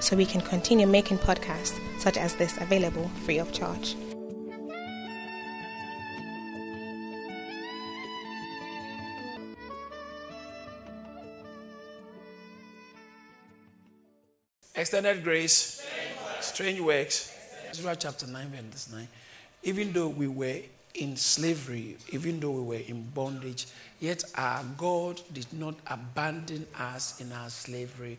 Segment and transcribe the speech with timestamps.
[0.00, 3.96] so we can continue making podcasts such as this available free of charge.
[14.74, 15.86] Extended grace,
[16.40, 17.32] strange works.
[17.70, 19.08] Ezra chapter 9, verse 9.
[19.62, 20.60] Even though we were
[20.96, 23.66] in slavery, even though we were in bondage,
[24.00, 28.18] yet our God did not abandon us in our slavery,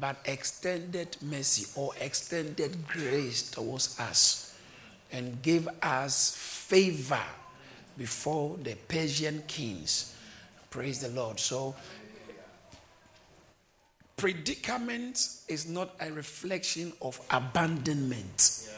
[0.00, 4.58] but extended mercy or extended grace towards us
[5.12, 7.22] and gave us favor
[7.96, 10.14] before the Persian kings.
[10.70, 11.40] Praise the Lord.
[11.40, 11.74] So,
[14.16, 18.68] predicament is not a reflection of abandonment.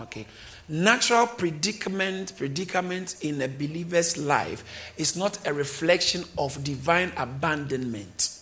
[0.00, 0.26] Okay.
[0.68, 4.64] Natural predicament, predicament in a believer's life
[4.96, 8.40] is not a reflection of divine abandonment.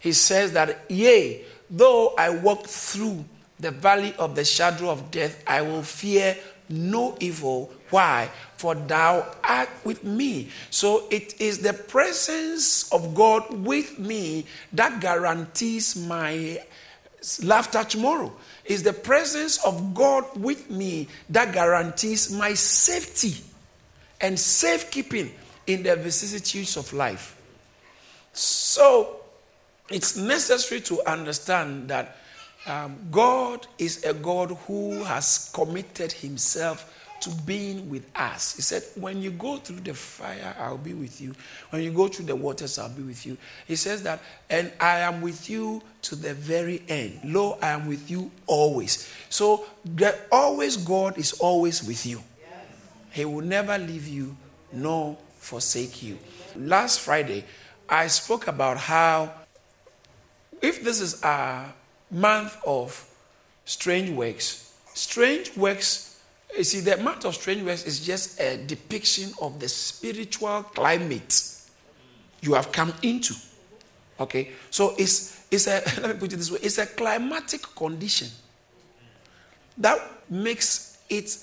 [0.00, 3.24] He says that, yea, though I walk through
[3.60, 6.36] the valley of the shadow of death, I will fear
[6.68, 7.72] no evil.
[7.90, 8.28] Why?
[8.56, 10.50] For thou art with me.
[10.70, 16.60] So it is the presence of God with me that guarantees my
[17.42, 18.32] laughter tomorrow.
[18.64, 23.42] Is the presence of God with me that guarantees my safety
[24.20, 25.32] and safekeeping
[25.66, 27.40] in the vicissitudes of life.
[28.32, 29.20] So
[29.88, 32.16] it's necessary to understand that
[32.66, 38.56] um, God is a God who has committed himself to being with us.
[38.56, 41.34] He said, When you go through the fire, I'll be with you.
[41.70, 43.36] When you go through the waters, I'll be with you.
[43.66, 47.20] He says that, and I am with you to the very end.
[47.24, 49.10] Lo, I am with you always.
[49.28, 49.66] So,
[50.30, 52.22] always God is always with you.
[53.10, 54.36] He will never leave you
[54.72, 56.18] nor forsake you.
[56.54, 57.44] Last Friday,
[57.88, 59.32] I spoke about how,
[60.60, 61.72] if this is a
[62.10, 63.08] month of
[63.64, 66.15] strange works, strange works
[66.56, 71.42] you see, the month of strange is just a depiction of the spiritual climate
[72.40, 73.34] you have come into.
[74.18, 74.50] Okay?
[74.70, 78.28] So it's it's a let me put it this way, it's a climatic condition
[79.78, 79.98] that
[80.30, 81.38] makes it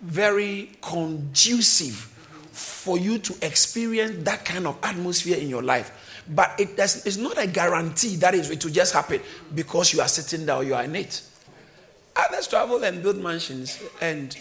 [0.00, 2.12] very conducive
[2.52, 6.22] for you to experience that kind of atmosphere in your life.
[6.28, 9.20] But it does, it's not a guarantee that it will just happen
[9.54, 11.22] because you are sitting down, you are in it.
[12.18, 13.82] Others travel and build mansions.
[14.00, 14.36] And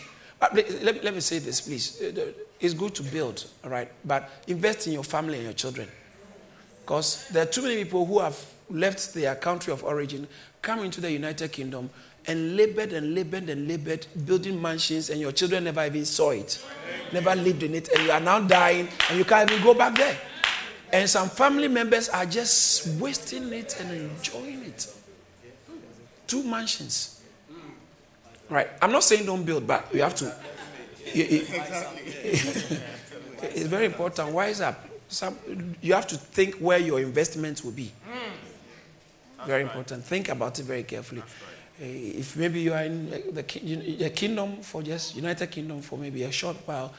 [0.54, 2.02] let, let me say this, please.
[2.02, 3.92] Uh, it's good to build, all right?
[4.04, 5.88] But invest in your family and your children.
[6.82, 8.38] Because there are too many people who have
[8.70, 10.28] left their country of origin,
[10.62, 11.90] come into the United Kingdom,
[12.28, 16.64] and labored and labored and labored building mansions, and your children never even saw it,
[17.12, 19.96] never lived in it, and you are now dying, and you can't even go back
[19.96, 20.18] there.
[20.92, 24.88] And some family members are just wasting it and enjoying it.
[26.26, 27.22] Two mansions.
[28.50, 28.68] Right.
[28.82, 30.36] I'm not saying don't build, but you have to.
[33.44, 34.32] it's very important.
[34.32, 34.88] Wise up.
[35.08, 35.38] Some,
[35.82, 37.92] you have to think where your investments will be.
[38.08, 39.48] Hmm.
[39.48, 40.04] Very important.
[40.04, 41.22] Think about it very carefully.
[41.80, 43.44] Eh, if maybe you are in the,
[44.00, 46.94] the kingdom for just United Kingdom for maybe a short while,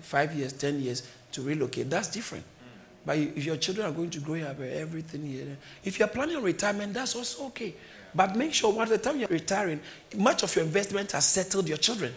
[0.00, 1.02] five years, ten years
[1.32, 2.44] to relocate, that's different.
[2.44, 2.80] Hmm.
[3.06, 5.54] But if your children are going to grow up, eh, everything here, eh,
[5.84, 7.74] if you're planning on retirement, that's also okay.
[8.14, 9.80] But make sure by the time you're retiring,
[10.16, 12.12] much of your investment has settled your children.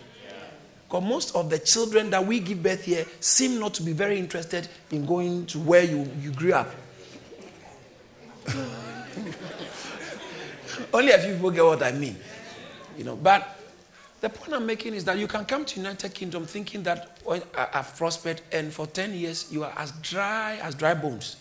[0.87, 4.19] Because most of the children that we give birth here seem not to be very
[4.19, 6.71] interested in going to where you, you grew up.
[10.93, 12.15] Only a few people get what I mean.
[12.97, 13.59] You know, but
[14.21, 17.17] the point I'm making is that you can come to United Kingdom thinking that
[17.55, 21.37] I've prospered, and for 10 years you are as dry as dry bones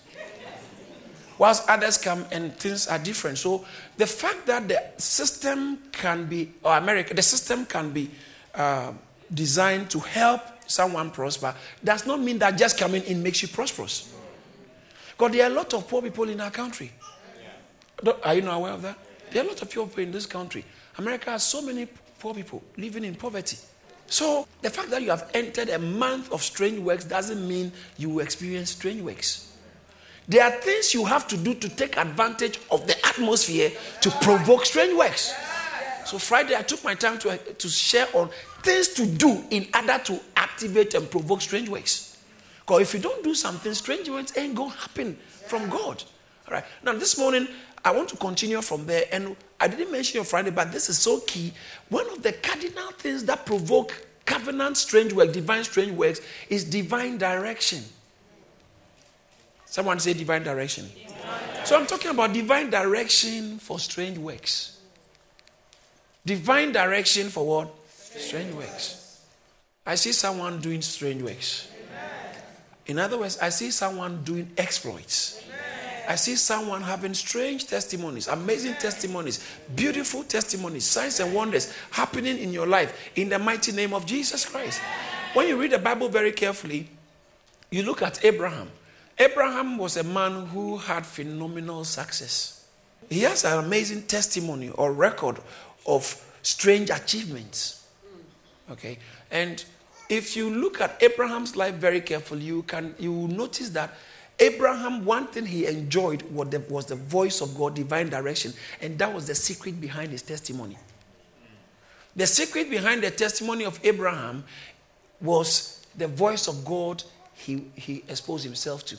[1.38, 3.38] whilst others come and things are different.
[3.38, 3.64] So
[3.96, 8.10] the fact that the system can be, or America, the system can be
[8.54, 8.92] uh,
[9.32, 14.14] designed to help someone prosper does not mean that just coming in makes you prosperous.
[15.10, 16.90] Because there are a lot of poor people in our country.
[18.22, 18.98] Are you not aware of that?
[19.30, 20.64] There are a lot of poor people in this country.
[20.98, 21.86] America has so many
[22.18, 23.58] poor people living in poverty.
[24.06, 28.10] So the fact that you have entered a month of strange works doesn't mean you
[28.10, 29.53] will experience strange works.
[30.26, 34.64] There are things you have to do to take advantage of the atmosphere to provoke
[34.64, 35.34] strange works.
[36.06, 38.30] So Friday, I took my time to, to share on
[38.62, 42.22] things to do in order to activate and provoke strange works.
[42.60, 46.02] Because if you don't do something, strange works ain't going to happen from God.
[46.48, 46.64] All right.
[46.82, 47.48] Now, this morning,
[47.84, 49.04] I want to continue from there.
[49.12, 51.52] And I didn't mention on Friday, but this is so key.
[51.90, 57.18] One of the cardinal things that provoke covenant strange work, divine strange works, is divine
[57.18, 57.84] direction.
[59.74, 60.88] Someone say divine direction.
[60.88, 64.78] divine So I'm talking about divine direction for strange works.
[66.24, 67.74] Divine direction for what?
[67.90, 69.20] Strange works.
[69.84, 71.66] I see someone doing strange works.
[72.86, 75.42] In other words, I see someone doing exploits.
[76.06, 79.44] I see someone having strange testimonies, amazing testimonies,
[79.74, 84.44] beautiful testimonies, signs and wonders happening in your life in the mighty name of Jesus
[84.44, 84.80] Christ.
[85.32, 86.88] When you read the Bible very carefully,
[87.72, 88.70] you look at Abraham.
[89.18, 92.66] Abraham was a man who had phenomenal success.
[93.08, 95.38] He has an amazing testimony or record
[95.86, 97.86] of strange achievements.
[98.70, 98.98] Okay?
[99.30, 99.64] And
[100.08, 103.94] if you look at Abraham's life very carefully, you can you will notice that
[104.40, 108.98] Abraham, one thing he enjoyed was the, was the voice of God, divine direction, and
[108.98, 110.76] that was the secret behind his testimony.
[112.16, 114.44] The secret behind the testimony of Abraham
[115.20, 117.02] was the voice of God
[117.44, 118.96] he, he exposed himself to.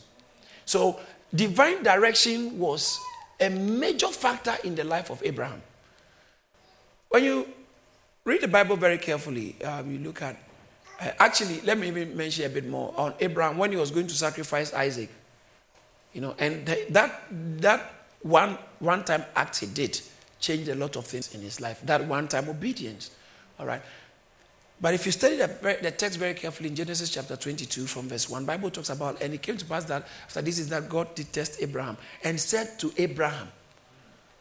[0.65, 0.99] So,
[1.33, 2.99] divine direction was
[3.39, 5.61] a major factor in the life of Abraham.
[7.09, 7.47] When you
[8.23, 10.35] read the Bible very carefully, um, you look at,
[10.99, 14.07] uh, actually, let me even mention a bit more on Abraham when he was going
[14.07, 15.09] to sacrifice Isaac.
[16.13, 17.23] You know, and th- that
[17.59, 19.99] that one one time act he did
[20.39, 21.81] changed a lot of things in his life.
[21.83, 23.11] That one time obedience.
[23.59, 23.81] All right.
[24.81, 28.45] But if you study the, text very carefully in Genesis chapter 22 from verse 1,
[28.45, 31.31] Bible talks about, and it came to pass that after this is that God did
[31.31, 33.47] test Abraham and said to Abraham,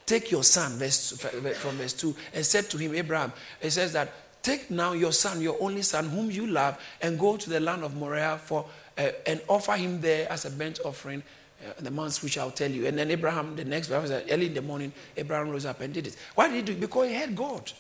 [0.07, 3.33] Take your son, verse, from verse 2, and said to him, Abraham,
[3.63, 7.39] it says that, Take now your son, your only son, whom you love, and go
[7.39, 8.67] to the land of Moriah for,
[8.99, 11.23] uh, and offer him there as a burnt offering
[11.65, 12.87] uh, the months which I'll tell you.
[12.87, 16.17] And then Abraham, the next early in the morning, Abraham rose up and did it.
[16.35, 16.81] Why did he do it?
[16.81, 17.73] Because he had God.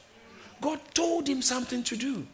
[0.62, 2.26] God told him something to do.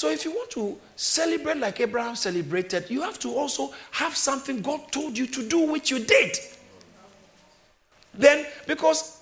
[0.00, 4.62] So if you want to celebrate like Abraham celebrated, you have to also have something
[4.62, 6.38] God told you to do, which you did.
[8.14, 9.20] Then, because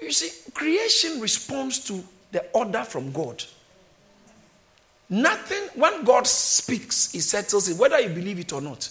[0.00, 2.00] you see, creation responds to
[2.30, 3.42] the order from God.
[5.10, 8.88] Nothing, when God speaks, He settles it, whether you believe it or not.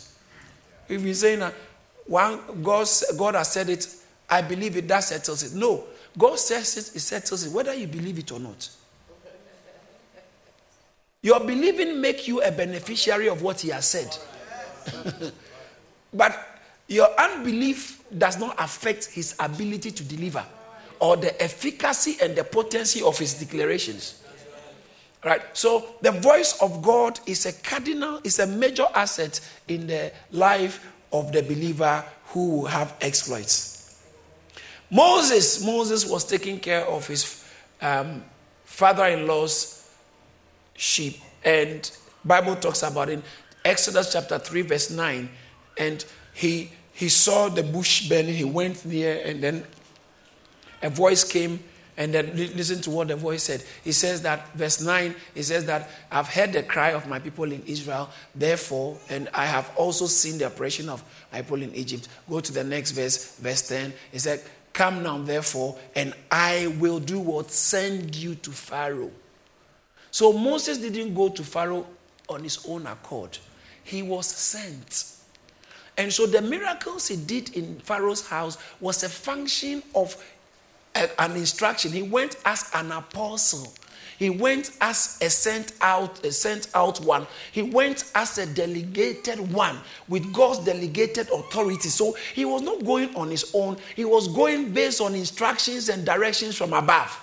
[0.90, 1.42] If you're saying,
[2.06, 2.86] one, God,
[3.16, 3.88] God has said it,
[4.30, 5.58] I believe it, that settles it.
[5.58, 5.86] No,
[6.18, 8.70] God says it, it settles it, whether you believe it or not.
[11.24, 14.16] Your believing make you a beneficiary of what he has said.
[16.14, 16.38] but
[16.88, 20.46] your unbelief does not affect his ability to deliver
[21.00, 24.22] or the efficacy and the potency of his declarations.
[25.24, 25.42] Right?
[25.54, 30.86] So the voice of God is a cardinal, is a major asset in the life
[31.14, 34.04] of the believer who will have exploits.
[34.92, 37.46] Moses, Moses was taking care of his
[37.82, 38.24] um,
[38.66, 39.83] father-in-law's
[40.76, 41.90] sheep, and
[42.26, 43.24] Bible talks about in
[43.66, 45.30] Exodus chapter three, verse nine,
[45.78, 46.04] and
[46.34, 48.34] he he saw the bush burning.
[48.34, 49.66] He went near, and then
[50.82, 51.60] a voice came
[51.98, 53.64] and then listen to what the voice said.
[53.84, 57.52] He says that, verse 9, he says that I've heard the cry of my people
[57.52, 62.08] in Israel, therefore, and I have also seen the oppression of my people in Egypt.
[62.30, 63.94] Go to the next verse, verse 10.
[64.12, 64.42] He said,
[64.74, 67.52] Come now, therefore, and I will do what?
[67.52, 69.12] Send you to Pharaoh.
[70.14, 71.88] So Moses didn't go to Pharaoh
[72.30, 73.40] on his own accord,
[73.84, 75.06] he was sent.
[75.98, 80.16] And so the miracles he did in Pharaoh's house was a function of
[80.94, 81.92] an instruction.
[81.92, 83.74] He went as an apostle.
[84.20, 87.26] He went as a sent out, a sent out one.
[87.52, 91.90] He went as a delegated one with God's delegated authority.
[91.90, 93.78] So he was not going on his own.
[93.96, 97.20] He was going based on instructions and directions from above.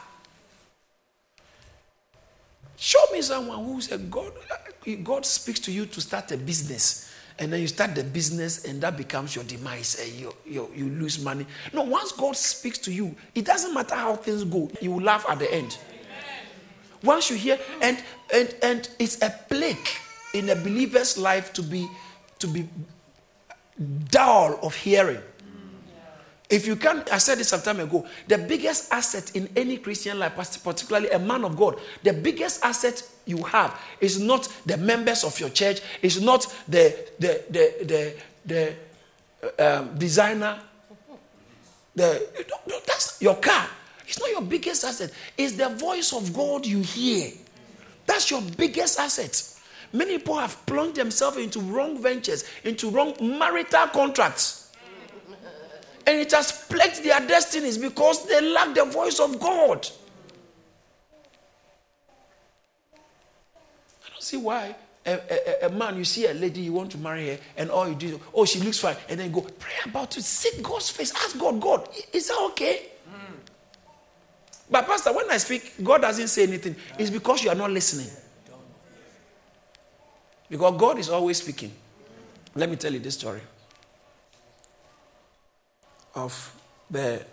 [2.80, 4.32] Show me someone who said God,
[5.04, 8.80] God speaks to you to start a business and then you start the business and
[8.80, 11.46] that becomes your demise and you, you, you lose money.
[11.74, 15.26] No, once God speaks to you, it doesn't matter how things go, you will laugh
[15.28, 15.76] at the end.
[17.02, 19.88] Once you hear, and, and, and it's a plague
[20.32, 21.86] in a believer's life to be,
[22.38, 22.66] to be
[24.08, 25.20] dull of hearing.
[26.50, 30.18] If you can, I said this some time ago, the biggest asset in any Christian
[30.18, 35.22] life, particularly a man of God, the biggest asset you have is not the members
[35.22, 38.14] of your church, it's not the the the
[38.46, 38.74] the,
[39.54, 40.58] the um, designer,
[41.94, 42.26] the
[42.84, 43.68] that's your car.
[44.08, 45.12] It's not your biggest asset.
[45.38, 47.30] It's the voice of God you hear.
[48.06, 49.40] That's your biggest asset.
[49.92, 54.59] Many people have plunged themselves into wrong ventures, into wrong marital contracts.
[56.06, 59.86] And it has plagued their destinies because they lack the voice of God.
[62.94, 64.74] I don't see why
[65.06, 67.88] a, a, a, man, you see a lady, you want to marry her, and all
[67.88, 71.12] you do, oh, she looks fine, and then go pray about it, seek God's face,
[71.14, 72.86] ask God, God, is that okay?
[73.08, 73.36] Mm.
[74.70, 76.76] But Pastor, when I speak, God doesn't say anything.
[76.98, 78.10] It's because you are not listening.
[80.48, 81.72] Because God is always speaking.
[82.54, 83.40] Let me tell you this story
[86.14, 86.54] of
[86.90, 87.24] the.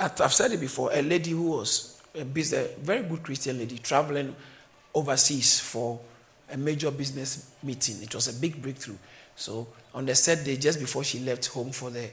[0.00, 0.90] Uh, I've said it before.
[0.92, 4.34] A lady who was a, business, a very good Christian lady traveling
[4.94, 6.00] overseas for
[6.50, 8.02] a major business meeting.
[8.02, 8.96] It was a big breakthrough.
[9.36, 12.08] So on the third day, just before she left home for the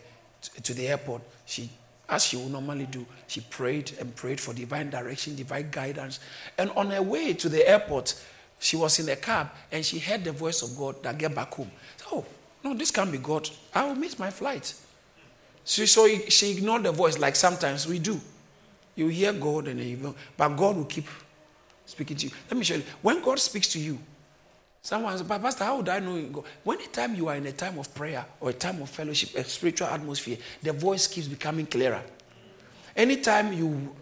[0.62, 1.70] to the airport, she,
[2.08, 6.20] as she would normally do, she prayed and prayed for divine direction, divine guidance.
[6.58, 8.14] And on her way to the airport,
[8.60, 11.54] she was in a cab and she heard the voice of God that get back
[11.54, 11.72] home.
[12.12, 12.26] Oh,
[12.64, 13.50] no, this can't be God.
[13.74, 14.74] I will miss my flight.
[15.66, 18.22] So, so she ignored the voice like sometimes we do.
[18.96, 21.08] You hear God and you but God will keep
[21.86, 22.32] speaking to you.
[22.50, 22.84] Let me show you.
[23.02, 24.00] When God speaks to you,
[24.82, 26.46] someone says, Pastor, how would I know God?
[26.64, 29.36] When the time you are in a time of prayer or a time of fellowship,
[29.36, 32.02] a spiritual atmosphere, the voice keeps becoming clearer.
[32.96, 33.94] Anytime you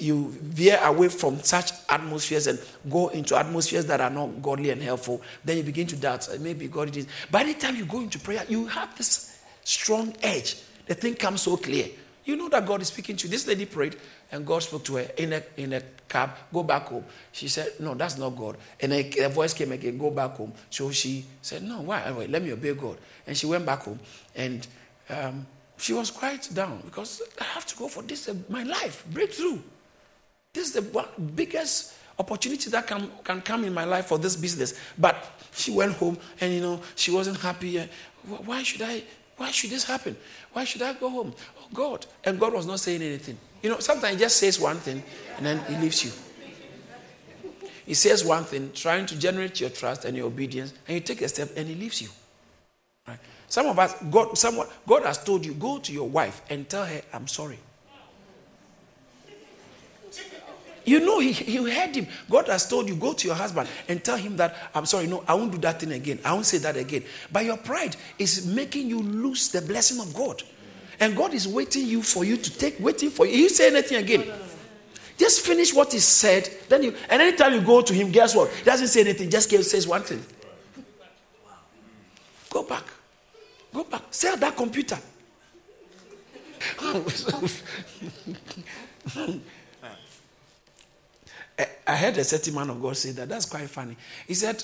[0.00, 4.80] you veer away from such atmospheres and go into atmospheres that are not godly and
[4.80, 7.08] helpful, then you begin to doubt maybe God is.
[7.32, 10.56] By the time you go into prayer, you have this strong edge.
[10.88, 11.88] The thing comes so clear.
[12.24, 13.30] You know that God is speaking to you.
[13.30, 13.96] This lady prayed
[14.32, 17.04] and God spoke to her in a, in a cab, go back home.
[17.32, 18.56] She said, No, that's not God.
[18.80, 20.52] And a, a voice came again, go back home.
[20.68, 22.10] So she said, No, why?
[22.10, 22.98] Wait, let me obey God.
[23.26, 23.98] And she went back home.
[24.34, 24.66] And
[25.08, 25.46] um,
[25.78, 29.58] she was quite down because I have to go for this, uh, my life, breakthrough.
[30.52, 34.36] This is the one, biggest opportunity that can, can come in my life for this
[34.36, 34.78] business.
[34.98, 35.16] But
[35.54, 37.88] she went home and, you know, she wasn't happy.
[38.26, 39.02] Why should I?
[39.38, 40.16] Why should this happen?
[40.52, 41.32] Why should I go home?
[41.58, 42.04] Oh, God.
[42.24, 43.38] And God was not saying anything.
[43.62, 45.02] You know, sometimes he just says one thing
[45.36, 46.10] and then he leaves you.
[47.86, 51.22] He says one thing, trying to generate your trust and your obedience, and you take
[51.22, 52.08] a step and he leaves you.
[53.06, 53.18] Right?
[53.48, 56.84] Some of us, God, someone, God has told you, go to your wife and tell
[56.84, 57.58] her, I'm sorry.
[60.88, 62.06] You know, he, he heard him.
[62.30, 65.22] God has told you, go to your husband and tell him that, I'm sorry, no,
[65.28, 66.18] I won't do that thing again.
[66.24, 67.04] I won't say that again.
[67.30, 70.42] But your pride is making you lose the blessing of God.
[70.98, 73.32] And God is waiting you for you to take, waiting for you.
[73.32, 74.20] He say anything again.
[74.20, 74.42] No, no, no,
[75.18, 76.48] just finish what he said.
[76.70, 78.50] Then you, and anytime you go to him, guess what?
[78.50, 80.24] He doesn't say anything, just says one thing.
[82.48, 82.84] Go back.
[83.74, 84.04] Go back.
[84.10, 84.98] Sell that computer.
[91.88, 93.30] I heard a certain man of God say that.
[93.30, 93.96] That's quite funny.
[94.26, 94.62] He said,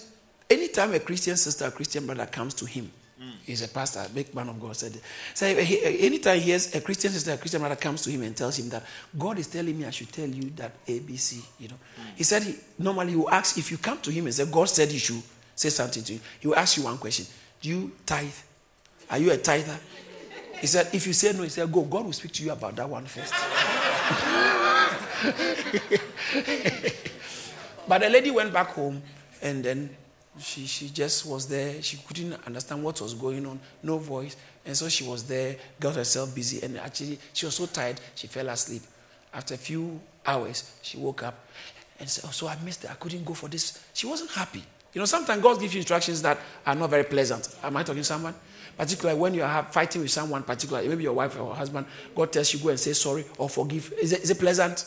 [0.49, 3.33] anytime a Christian sister, a Christian brother comes to him, mm.
[3.47, 5.01] he's a pastor, a big man of God said,
[5.33, 8.59] so anytime he hears a Christian sister, a Christian brother comes to him and tells
[8.59, 8.83] him that
[9.19, 11.75] God is telling me I should tell you that ABC, you know.
[11.75, 12.17] Mm.
[12.17, 14.69] He said he, normally he will ask, if you come to him and say, God
[14.69, 15.23] said you should
[15.57, 17.25] say something to you, he will ask you one question.
[17.63, 18.29] Do you tithe?
[19.09, 19.79] Are you a tither?
[20.61, 21.83] He said, if you say no, he said, go.
[21.83, 23.33] God will speak to you about that one first.
[27.89, 29.03] but the lady went back home
[29.43, 29.91] and then
[30.39, 31.81] she, she just was there.
[31.83, 34.37] She couldn't understand what was going on, no voice.
[34.67, 38.27] And so she was there, got herself busy, and actually she was so tired, she
[38.27, 38.83] fell asleep.
[39.33, 41.35] After a few hours, she woke up
[41.99, 42.91] and said, oh, So I missed it.
[42.91, 43.85] I couldn't go for this.
[43.93, 44.63] She wasn't happy.
[44.93, 47.57] You know, sometimes God gives you instructions that are not very pleasant.
[47.63, 48.35] Am I talking to someone?
[48.77, 52.53] Particularly when you are fighting with someone, particularly maybe your wife or husband, God tells
[52.53, 53.93] you go and say sorry or forgive.
[54.01, 54.85] Is it, is it pleasant?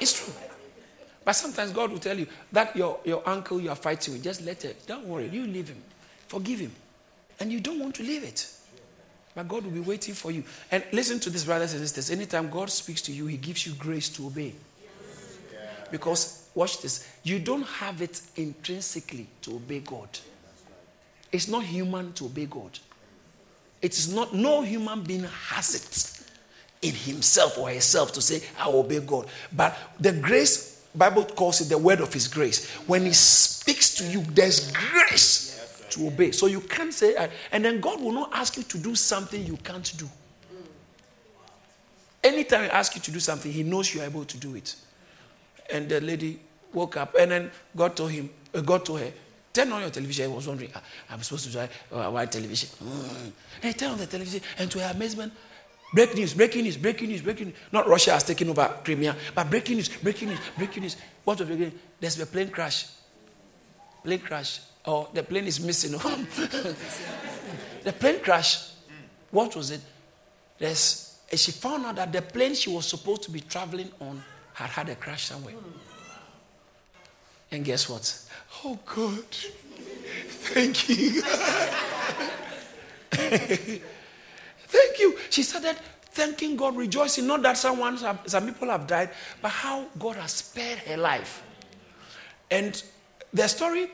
[0.00, 0.32] It's true.
[1.24, 4.40] But sometimes God will tell you that your, your uncle you are fighting with, just
[4.42, 4.86] let it.
[4.86, 5.28] Don't worry.
[5.28, 5.82] You leave him.
[6.26, 6.72] Forgive him.
[7.38, 8.50] And you don't want to leave it.
[9.34, 10.42] But God will be waiting for you.
[10.70, 12.10] And listen to this, brothers and sisters.
[12.10, 14.54] Anytime God speaks to you, He gives you grace to obey.
[15.90, 20.08] Because, watch this, you don't have it intrinsically to obey God.
[21.30, 22.78] It's not human to obey God.
[23.80, 26.17] It is not, no human being has it
[26.82, 29.26] in himself or herself to say, I obey God.
[29.52, 32.70] But the grace, Bible calls it the word of his grace.
[32.86, 36.32] When he speaks to you, there's grace to obey.
[36.32, 39.56] So you can't say, and then God will not ask you to do something you
[39.58, 40.08] can't do.
[42.22, 44.74] Anytime he asks you to do something, he knows you're able to do it.
[45.70, 46.40] And the lady
[46.72, 49.12] woke up, and then God told him, uh, God told her,
[49.52, 50.28] turn on your television.
[50.28, 52.68] He was wondering, ah, I'm supposed to try uh, white television.
[52.82, 53.32] Mm.
[53.62, 55.32] Hey, turn on the television, and to her amazement,
[55.92, 57.56] Break news, breaking news, breaking news, breaking news.
[57.72, 60.96] Not Russia has taken over Crimea, but breaking news, breaking news, breaking news.
[61.24, 61.72] What was breaking?
[61.98, 62.86] There's a plane crash.
[64.04, 64.60] Plane crash.
[64.84, 65.92] Oh, the plane is missing.
[67.82, 68.70] the plane crash.
[69.30, 69.80] What was it?
[70.58, 74.22] There's, she found out that the plane she was supposed to be traveling on
[74.54, 75.54] had had a crash somewhere.
[77.50, 78.24] And guess what?
[78.64, 79.24] Oh God,
[80.28, 81.22] thank you.
[84.68, 85.18] thank you.
[85.30, 85.76] She started
[86.12, 87.26] thanking God, rejoicing.
[87.26, 89.10] Not that someone, some people have died,
[89.42, 91.42] but how God has spared her life.
[92.50, 92.82] And
[93.32, 93.90] the story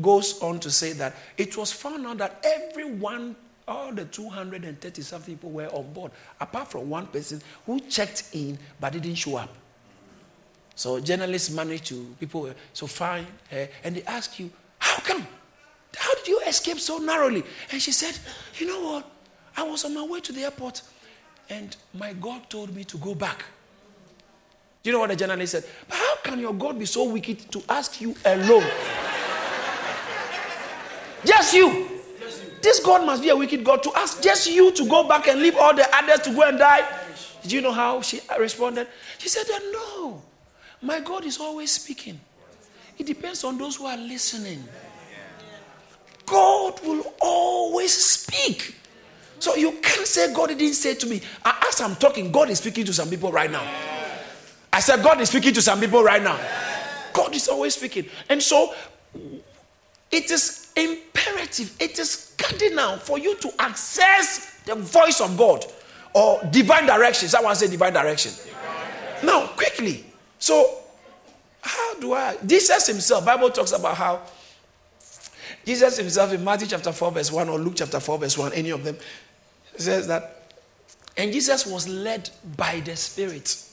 [0.00, 5.22] goes on to say that it was found out that everyone, all the 230 some
[5.22, 9.54] people were on board, apart from one person who checked in but didn't show up.
[10.74, 15.26] So journalists managed to, people were so fine, her, and they ask you, how come?
[15.96, 17.42] How did you escape so narrowly?
[17.72, 18.16] And she said,
[18.58, 19.10] you know what?
[19.58, 20.82] I was on my way to the airport
[21.50, 23.44] and my God told me to go back.
[24.84, 25.64] Do you know what the journalist said?
[25.88, 28.62] But how can your God be so wicked to ask you alone?
[31.24, 31.88] just you.
[32.62, 35.42] This God must be a wicked God to ask just you to go back and
[35.42, 36.86] leave all the others to go and die.
[37.42, 38.86] Did you know how she responded?
[39.18, 40.22] She said, uh, No.
[40.82, 42.20] My God is always speaking.
[42.96, 44.62] It depends on those who are listening.
[46.26, 48.76] God will always speak.
[49.38, 51.20] So you can't say God didn't say to me.
[51.44, 53.66] As I'm talking, God is speaking to some people right now.
[54.72, 56.38] I said, God is speaking to some people right now.
[57.12, 58.06] God is always speaking.
[58.28, 58.74] And so
[60.10, 65.64] it is imperative, it is cardinal for you to access the voice of God
[66.14, 67.28] or divine direction.
[67.28, 68.32] Someone say divine direction.
[69.22, 70.04] Now, quickly,
[70.38, 70.78] so,
[71.60, 72.36] how do I?
[72.46, 74.20] Jesus himself, Bible talks about how
[75.66, 78.70] Jesus himself in Matthew chapter 4, verse 1, or Luke chapter 4, verse 1, any
[78.70, 78.96] of them,
[79.78, 80.52] says that,
[81.16, 83.64] and Jesus was led by the Spirit.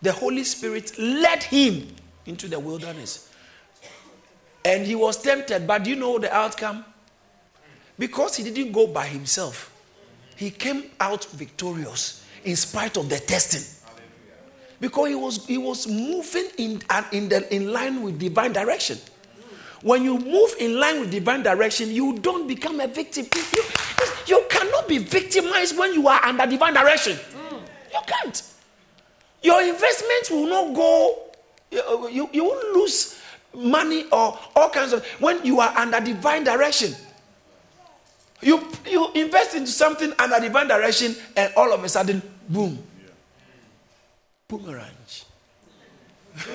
[0.00, 1.88] The Holy Spirit led him
[2.26, 3.30] into the wilderness.
[4.64, 6.84] And he was tempted, but do you know the outcome?
[7.98, 9.72] Because he didn't go by himself,
[10.36, 13.62] he came out victorious in spite of the testing
[14.82, 18.98] because he was, he was moving in, in, the, in line with divine direction.
[19.80, 23.26] When you move in line with divine direction, you don't become a victim.
[23.32, 23.62] You
[24.82, 27.18] cannot be victimized when you are under divine direction.
[27.92, 28.42] You can't.
[29.42, 31.30] Your investments will not go,
[32.10, 33.20] you, you, won't lose
[33.54, 36.94] money or all kinds of when you are under divine direction.
[38.40, 42.78] You, you invest into something under divine direction, and all of a sudden, boom,
[44.48, 44.90] boomerang.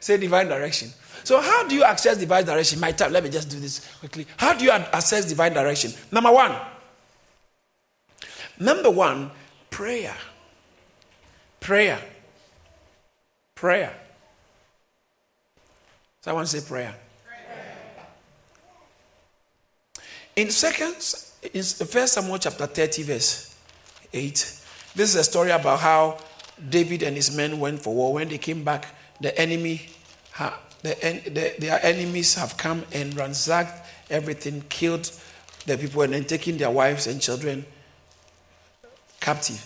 [0.00, 0.90] Say divine direction.
[1.24, 2.80] So, how do you access divine direction?
[2.80, 4.26] My time, let me just do this quickly.
[4.36, 5.92] How do you access divine direction?
[6.10, 6.54] Number one.
[8.58, 9.30] Number one,
[9.70, 10.16] prayer.
[11.60, 11.98] Prayer.
[13.54, 13.94] Prayer.
[16.22, 16.94] Someone say prayer.
[20.36, 23.56] In seconds, in First Samuel chapter 30, verse
[24.12, 24.32] 8,
[24.94, 26.18] this is a story about how
[26.68, 28.14] David and his men went for war.
[28.14, 28.86] When they came back,
[29.20, 29.88] the enemy,
[30.82, 30.94] the,
[31.26, 35.10] the, their enemies have come and ransacked everything, killed
[35.66, 37.64] the people, and then taken their wives and children
[39.20, 39.64] captive.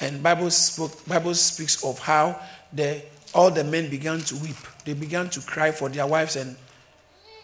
[0.00, 2.40] And Bible spoke, Bible speaks of how
[2.72, 3.02] the,
[3.34, 4.56] all the men began to weep.
[4.84, 6.56] They began to cry for their wives and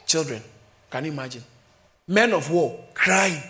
[0.06, 0.42] children.
[0.90, 1.44] Can you imagine?
[2.06, 3.42] Men of war crying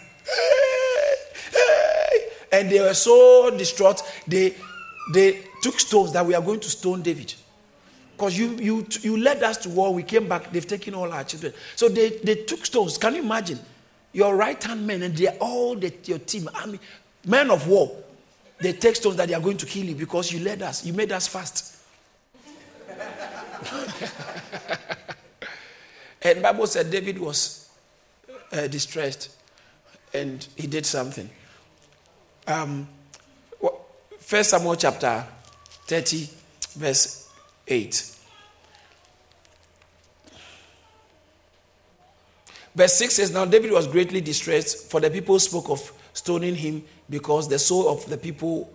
[2.52, 4.54] and they were so distraught, they,
[5.12, 7.34] they took stones that we are going to stone David.
[8.18, 11.22] Because you, you, you led us to war, we came back, they've taken all our
[11.22, 11.52] children.
[11.76, 12.98] So they, they took stones.
[12.98, 13.60] Can you imagine?
[14.12, 16.80] Your right hand men, and they're all the, your team, army,
[17.24, 17.96] men of war.
[18.58, 20.92] They take stones that they are going to kill you because you led us, you
[20.92, 21.76] made us fast.
[26.22, 27.70] and Bible said David was
[28.52, 29.30] uh, distressed
[30.12, 31.30] and he did something
[32.48, 32.88] um,
[34.18, 35.24] First Samuel chapter
[35.86, 36.28] 30,
[36.76, 37.27] verse
[37.68, 38.14] 8.
[42.74, 46.84] Verse 6 says, Now David was greatly distressed, for the people spoke of stoning him
[47.10, 48.72] because the soul of the people,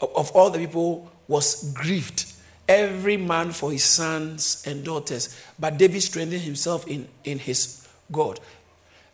[0.00, 2.32] of all the people, was grieved,
[2.68, 5.38] every man for his sons and daughters.
[5.58, 8.40] But David strengthened himself in, in his God.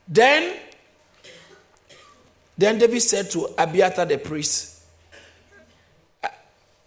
[0.07, 0.57] Then
[2.57, 4.85] then David said to Abiathar the priest,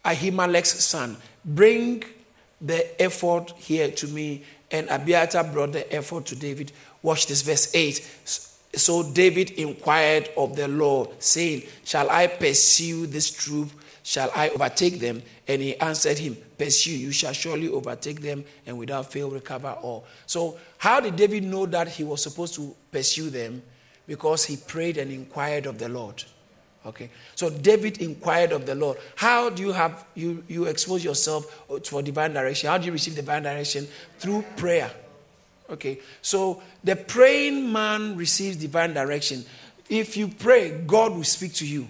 [0.04, 2.04] Ahimelech's son, bring
[2.66, 4.44] the ephod here to me.
[4.72, 6.72] And Abiathar brought the ephod to David.
[7.02, 7.96] Watch this, verse 8.
[8.76, 13.70] so David inquired of the Lord, saying, Shall I pursue this troop?
[14.04, 15.24] Shall I overtake them?
[15.48, 20.06] And he answered him, Pursue, you shall surely overtake them and without fail recover all.
[20.26, 23.64] So, how did David know that he was supposed to pursue them?
[24.08, 26.24] Because he prayed and inquired of the Lord.
[26.86, 27.10] Okay.
[27.34, 28.98] So David inquired of the Lord.
[29.16, 32.70] How do you have you you expose yourself for divine direction?
[32.70, 33.88] How do you receive divine direction?
[34.20, 34.92] Through prayer.
[35.70, 36.00] Okay.
[36.22, 39.46] So the praying man receives divine direction.
[39.90, 41.88] If you pray, God will speak to you.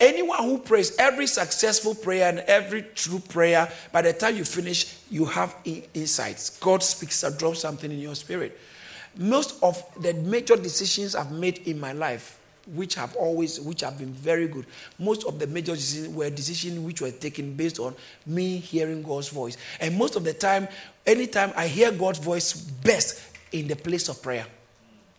[0.00, 4.98] Anyone who prays, every successful prayer and every true prayer, by the time you finish,
[5.10, 6.58] you have insights.
[6.58, 8.58] God speaks or drops something in your spirit.
[9.16, 13.98] Most of the major decisions I've made in my life, which have always, which have
[13.98, 14.66] been very good,
[14.98, 17.94] most of the major decisions were decisions which were taken based on
[18.26, 19.56] me hearing God's voice.
[19.80, 20.68] And most of the time,
[21.06, 23.20] anytime I hear God's voice best
[23.52, 24.46] in the place of prayer.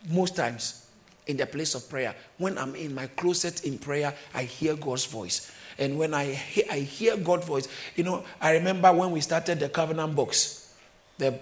[0.10, 0.88] Most times
[1.26, 2.16] in the place of prayer.
[2.38, 5.52] When I'm in my closet in prayer, I hear God's voice.
[5.78, 9.60] And when I hear, I hear God's voice, you know, I remember when we started
[9.60, 10.76] the covenant box.
[11.18, 11.40] The,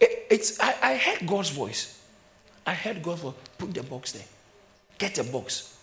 [0.00, 2.00] it, it's, I, I heard God's voice.
[2.66, 3.34] I heard God's voice.
[3.56, 4.22] Put the box there.
[4.98, 5.76] Get a box.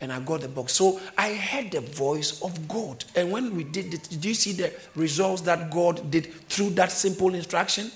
[0.00, 0.74] And I got the box.
[0.74, 3.04] So I heard the voice of God.
[3.16, 6.92] And when we did it, did you see the results that God did through that
[6.92, 7.90] simple instruction?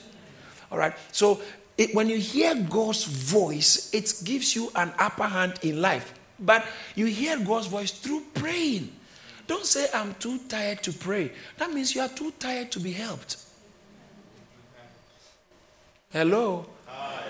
[0.70, 0.94] All right.
[1.12, 1.40] So
[1.79, 6.14] it, when you hear God's voice, it gives you an upper hand in life.
[6.40, 8.90] But you hear God's voice through praying.
[9.46, 11.31] Don't say, I'm too tired to pray.
[11.59, 13.37] That means you are too tired to be helped.
[16.11, 16.66] Hello?
[16.87, 17.22] Hi.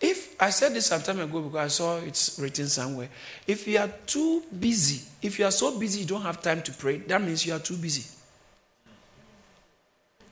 [0.00, 3.08] If I said this some time ago because I saw it's written somewhere.
[3.46, 6.72] If you are too busy, if you are so busy you don't have time to
[6.72, 8.08] pray, that means you are too busy.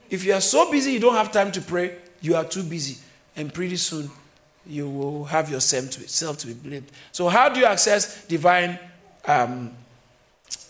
[0.09, 2.97] If you are so busy you don't have time to pray, you are too busy
[3.35, 4.09] and pretty soon
[4.65, 6.87] you will have yourself to, self to be blamed.
[7.11, 8.77] So, how do you access divine
[9.25, 9.71] um,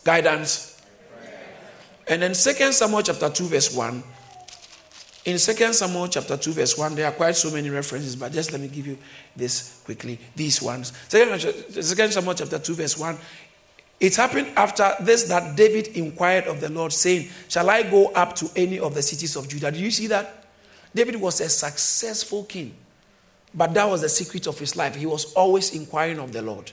[0.04, 0.82] guidance?
[2.08, 4.04] And then, Second Samuel chapter 2, verse 1.
[5.26, 8.52] In Second Samuel chapter 2, verse 1, there are quite so many references, but just
[8.52, 8.98] let me give you
[9.36, 10.18] this quickly.
[10.36, 10.94] These ones.
[11.10, 13.18] Second Samuel chapter 2, verse 1.
[14.00, 18.34] It happened after this that David inquired of the Lord, saying, Shall I go up
[18.38, 19.72] to any of the cities of Judah?
[19.72, 20.46] Do you see that?
[20.96, 22.74] David was a successful king,
[23.54, 24.96] but that was the secret of his life.
[24.96, 26.72] He was always inquiring of the Lord.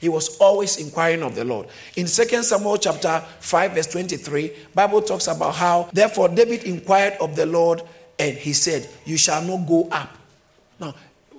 [0.00, 1.68] He was always inquiring of the Lord.
[1.96, 7.36] In 2 Samuel chapter 5 verse 23, Bible talks about how therefore David inquired of
[7.36, 7.82] the Lord
[8.18, 10.16] and he said, "You shall not go up."
[10.80, 10.94] Now,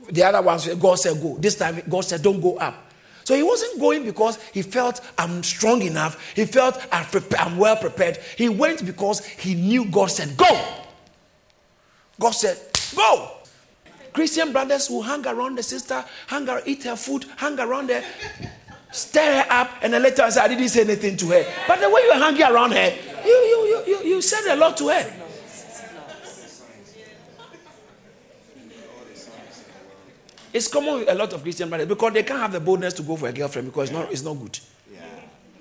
[0.10, 1.38] the other ones God said go.
[1.38, 2.86] This time God said don't go up.
[3.24, 6.34] So he wasn't going because he felt I'm strong enough.
[6.36, 7.06] He felt I'm,
[7.38, 8.18] I'm well prepared.
[8.38, 10.80] He went because he knew God said go.
[12.20, 12.58] God said,
[12.96, 13.32] Go.
[14.14, 18.04] Christian brothers will hang around the sister, hang around, eat her food, hang around her,
[18.92, 21.46] stir her up, and then later said, I didn't say anything to her.
[21.68, 22.94] But the way you were hanging around her,
[23.26, 25.14] you, you, you, you, you said a lot to her.
[30.52, 33.04] It's common with a lot of Christian brothers because they can't have the boldness to
[33.04, 34.60] go for a girlfriend because it's not, it's not good.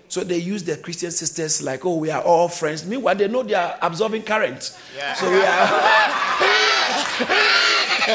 [0.08, 2.86] So they use their Christian sisters like, oh, we are all friends.
[2.86, 4.78] Meanwhile, they know they are absorbing currents.
[4.96, 5.12] Yeah.
[5.14, 5.68] So we are.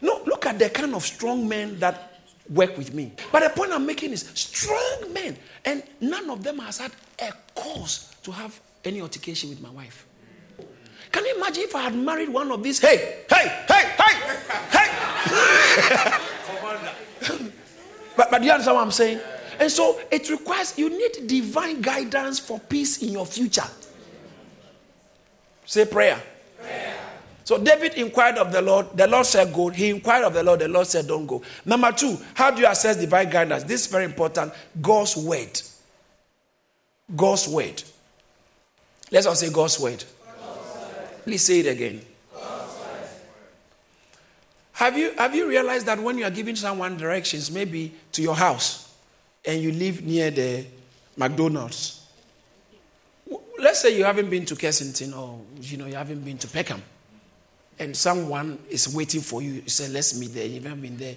[0.00, 2.18] no, look at the kind of strong men that
[2.48, 3.12] work with me.
[3.30, 7.30] But the point I'm making is strong men, and none of them has had a
[7.54, 10.06] cause to have any altercation with my wife.
[11.12, 12.78] Can you imagine if I had married one of these?
[12.78, 14.14] Hey, hey, hey, hey,
[14.70, 16.18] hey.
[18.16, 19.20] but, but you understand what I'm saying?
[19.58, 23.66] And so it requires, you need divine guidance for peace in your future.
[25.66, 26.20] Say prayer.
[26.58, 26.96] prayer.
[27.44, 28.96] So David inquired of the Lord.
[28.96, 29.68] The Lord said, Go.
[29.68, 30.60] He inquired of the Lord.
[30.60, 31.42] The Lord said, Don't go.
[31.64, 33.64] Number two, how do you assess divine guidance?
[33.64, 34.52] This is very important.
[34.80, 35.60] God's word.
[37.14, 37.82] God's word.
[39.10, 40.04] Let's all say God's word.
[41.30, 42.04] Please say it again.
[44.72, 48.34] Have you, have you realized that when you are giving someone directions, maybe to your
[48.34, 48.92] house,
[49.44, 50.66] and you live near the
[51.16, 52.04] McDonald's?
[53.60, 56.82] Let's say you haven't been to Kensington or you know you haven't been to Peckham,
[57.78, 59.52] and someone is waiting for you.
[59.52, 61.14] You say, "Let's meet there." You haven't been there.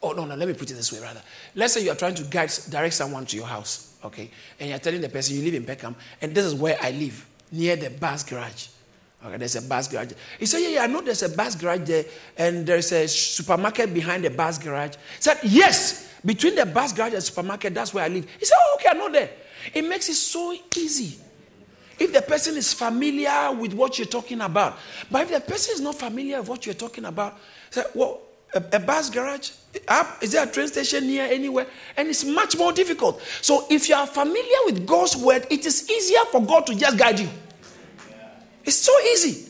[0.00, 0.36] Oh no, no.
[0.36, 1.22] Let me put it this way, rather.
[1.56, 4.78] Let's say you are trying to guide, direct someone to your house, okay, and you're
[4.78, 7.90] telling the person you live in Peckham, and this is where I live near the
[7.90, 8.68] bus garage.
[9.26, 10.12] Okay, there's a bus garage.
[10.38, 12.04] He said, Yeah, yeah, I know there's a bus garage there,
[12.38, 14.94] and there's a supermarket behind the bus garage.
[14.94, 18.26] He said, Yes, between the bus garage and supermarket, that's where I live.
[18.38, 19.36] He said, Oh, okay, I know that.
[19.74, 21.18] It makes it so easy.
[21.98, 24.78] if the person is familiar with what you're talking about.
[25.10, 27.38] But if the person is not familiar with what you're talking about,
[27.70, 28.20] say, well,
[28.54, 29.50] a, a bus garage,
[30.20, 31.66] is there a train station near anywhere?
[31.96, 33.20] And it's much more difficult.
[33.40, 36.96] So if you are familiar with God's word, it is easier for God to just
[36.96, 37.28] guide you.
[38.66, 39.48] It's so easy.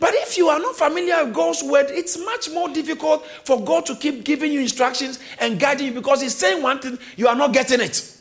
[0.00, 3.86] But if you are not familiar with God's word, it's much more difficult for God
[3.86, 7.36] to keep giving you instructions and guiding you because He's saying one thing, you are
[7.36, 8.11] not getting it.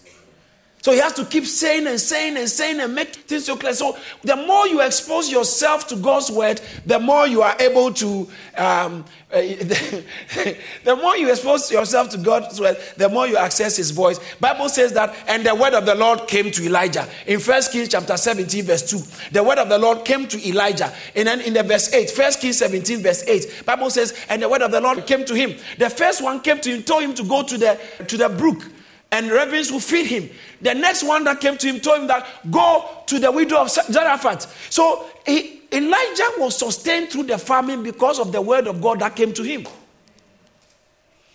[0.82, 3.74] So he has to keep saying and saying and saying and make things so clear.
[3.74, 8.28] So the more you expose yourself to God's word, the more you are able to.
[8.58, 10.04] Um, the,
[10.84, 14.20] the more you expose yourself to God's word, the more you access His voice.
[14.40, 17.88] Bible says that, and the word of the Lord came to Elijah in First Kings
[17.88, 19.32] chapter 17 verse 2.
[19.32, 22.42] The word of the Lord came to Elijah, and then in the verse 8, First
[22.42, 25.58] Kings 17 verse 8, Bible says, and the word of the Lord came to him.
[25.78, 28.64] The first one came to him, told him to go to the to the brook
[29.12, 30.30] and ravens will feed him.
[30.62, 33.70] The next one that came to him told him that go to the widow of
[33.70, 34.72] Zarephath.
[34.72, 39.16] So he, Elijah was sustained through the famine because of the word of God that
[39.16, 39.66] came to him.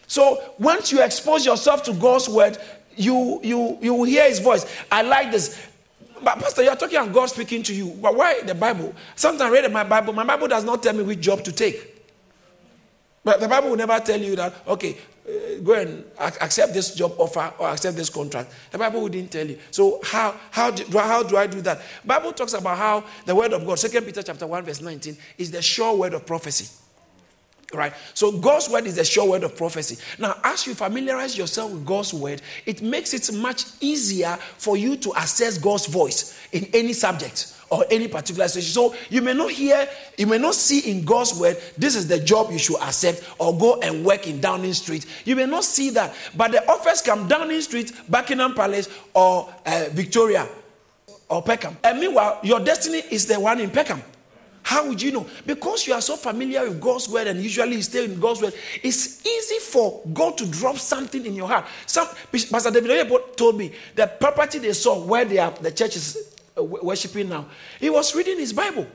[0.06, 2.58] So once you expose yourself to God's word,
[2.96, 4.64] you you you will hear his voice.
[4.90, 5.60] I like this.
[6.22, 7.88] But Pastor, you're talking about God speaking to you.
[8.00, 8.94] But why the Bible?
[9.16, 10.12] Sometimes I read my Bible.
[10.12, 11.94] My Bible does not tell me which job to take.
[13.22, 17.12] But the Bible will never tell you that, okay, Uh, go and accept this job
[17.18, 18.52] offer or accept this contract.
[18.70, 19.58] The Bible wouldn't tell you.
[19.72, 21.80] So how how do, how do I do that?
[22.04, 25.50] Bible talks about how the word of God, Second Peter chapter 1, verse 19, is
[25.50, 26.72] the sure word of prophecy.
[27.74, 27.92] Right?
[28.14, 30.00] So God's word is the sure word of prophecy.
[30.20, 34.96] Now, as you familiarize yourself with God's word, it makes it much easier for you
[34.98, 38.72] to assess God's voice in any subject or any particular situation.
[38.72, 42.18] So you may not hear, you may not see in God's word, this is the
[42.18, 45.06] job you should accept or go and work in Downing Street.
[45.24, 46.14] You may not see that.
[46.36, 50.48] But the offers come Downing Street, Buckingham Palace, or uh, Victoria
[51.28, 51.76] or Peckham.
[51.82, 54.02] And meanwhile, your destiny is the one in Peckham.
[54.62, 55.26] How would you know?
[55.46, 58.52] Because you are so familiar with God's word and usually you stay in God's word,
[58.82, 61.66] it's easy for God to drop something in your heart.
[61.86, 66.35] Some Pastor David told me the property they saw where they are, the church is
[66.56, 67.46] worshiping now.
[67.80, 68.86] He was reading his Bible.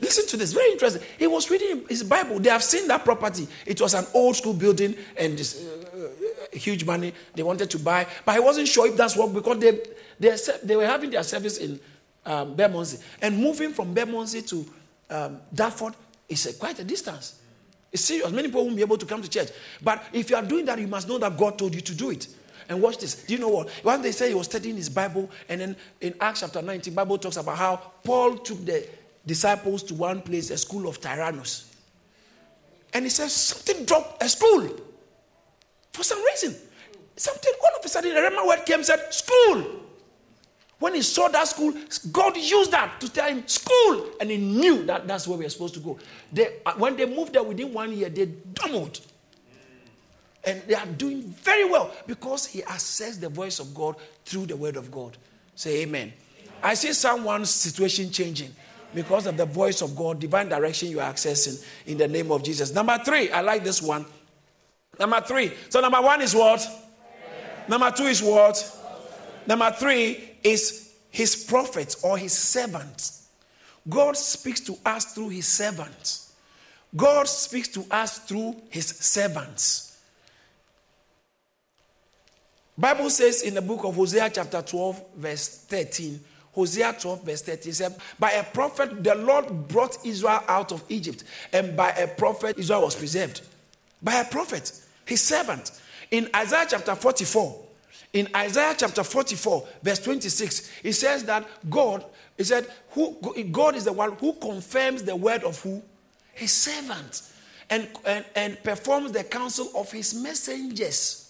[0.00, 1.02] Listen to this, very interesting.
[1.18, 2.38] He was reading his Bible.
[2.40, 3.46] They have seen that property.
[3.66, 7.78] It was an old school building and this, uh, uh, huge money they wanted to
[7.78, 9.78] buy, but he wasn't sure if that's what because they,
[10.18, 11.78] they, they were having their service in
[12.24, 14.66] um, Bermondsey and moving from Bermondsey to
[15.10, 15.94] um, Dartford
[16.28, 17.40] is a, quite a distance.
[17.92, 18.30] It's serious.
[18.32, 19.50] Many people won't be able to come to church.
[19.80, 22.10] But if you are doing that, you must know that God told you to do
[22.10, 22.26] it.
[22.68, 23.14] And watch this.
[23.24, 23.70] Do you know what?
[23.82, 27.18] When they say he was studying his Bible, and then in Acts chapter 19, Bible
[27.18, 28.86] talks about how Paul took the
[29.26, 31.74] disciples to one place, a school of Tyrannus.
[32.92, 34.68] And he says something dropped a school.
[35.92, 36.56] For some reason.
[37.16, 39.80] Something all of a sudden, the Rhema word came said, school.
[40.80, 41.72] When he saw that school,
[42.10, 45.50] God used that to tell him school, and he knew that that's where we are
[45.50, 45.98] supposed to go.
[46.32, 49.00] They, uh, when they moved there within one year, they doubled.
[50.46, 54.56] And they are doing very well because he assessed the voice of God through the
[54.56, 55.16] word of God.
[55.54, 56.12] Say amen.
[56.40, 56.54] amen.
[56.62, 58.50] I see someone's situation changing
[58.94, 62.42] because of the voice of God, divine direction you are accessing in the name of
[62.42, 62.72] Jesus.
[62.72, 64.04] Number three, I like this one.
[64.98, 65.52] Number three.
[65.68, 66.66] So, number one is what?
[67.68, 68.80] Number two is what?
[69.46, 73.28] Number three is his prophets or his servants.
[73.88, 76.32] God speaks to us through his servants.
[76.96, 79.93] God speaks to us through his servants.
[82.76, 86.20] Bible says in the book of Hosea chapter 12 verse 13,
[86.52, 91.24] Hosea 12 verse 13 said, by a prophet the Lord brought Israel out of Egypt
[91.52, 93.42] and by a prophet Israel was preserved.
[94.02, 94.72] By a prophet,
[95.04, 95.70] his servant.
[96.10, 97.64] In Isaiah chapter 44,
[98.12, 102.04] in Isaiah chapter 44 verse 26, it says that God,
[102.36, 103.16] he said, who,
[103.50, 105.82] God is the one who confirms the word of who?
[106.32, 107.22] His servant
[107.70, 111.23] and, and, and performs the counsel of his messengers.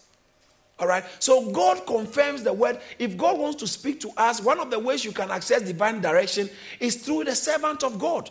[0.78, 1.04] All right.
[1.20, 2.80] So God confirms the word.
[2.98, 6.00] If God wants to speak to us, one of the ways you can access divine
[6.00, 8.30] direction is through the servant of God.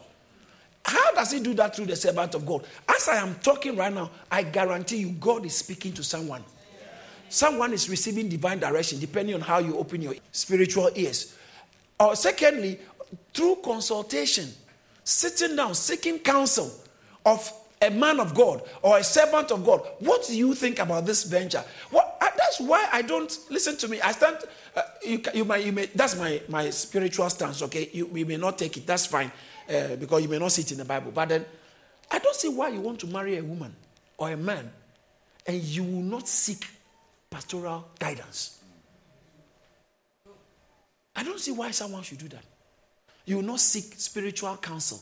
[0.86, 2.66] How does he do that through the servant of God?
[2.90, 6.44] As I am talking right now, I guarantee you God is speaking to someone.
[7.30, 11.36] Someone is receiving divine direction depending on how you open your spiritual ears.
[12.00, 12.80] Or secondly,
[13.34, 14.50] through consultation,
[15.06, 16.72] sitting down, seeking counsel
[17.26, 17.52] of
[17.82, 19.82] a man of God or a servant of God.
[20.00, 21.64] What do you think about this venture?
[21.90, 24.00] What, uh, that's why I don't listen to me.
[24.02, 24.38] I stand.
[24.76, 25.88] Uh, you, you, might, you may.
[25.88, 27.62] That's my my spiritual stance.
[27.64, 28.88] Okay, you, you may not take it.
[28.88, 29.32] That's fine
[29.70, 31.12] uh, because you may not see it in the Bible.
[31.12, 31.46] But then,
[32.10, 33.76] I don't see why you want to marry a woman
[34.18, 34.72] or a man,
[35.46, 36.66] and you will not seek
[37.30, 38.60] pastoral guidance.
[41.16, 42.44] I don't see why someone should do that.
[43.26, 45.00] You will not seek spiritual counsel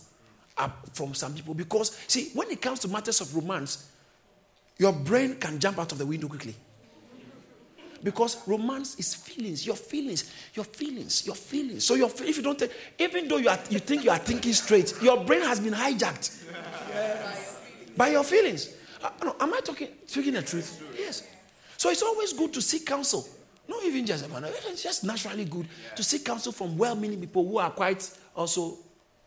[0.58, 3.90] uh, from some people because, see, when it comes to matters of romance,
[4.78, 6.56] your brain can jump out of the window quickly.
[8.04, 11.86] Because romance is feelings, your feelings, your feelings, your feelings.
[11.86, 14.54] So your, if you don't take, even though you, are, you think you are thinking
[14.54, 16.44] straight, your brain has been hijacked
[16.90, 17.60] yes.
[17.96, 18.76] by your feelings.
[19.04, 20.84] Uh, no, am I talking speaking the truth?
[20.98, 21.28] Yes.
[21.78, 23.28] So it's always good to seek counsel.
[23.68, 27.72] Not even just it's just naturally good to seek counsel from well-meaning people who are
[27.72, 28.78] quite also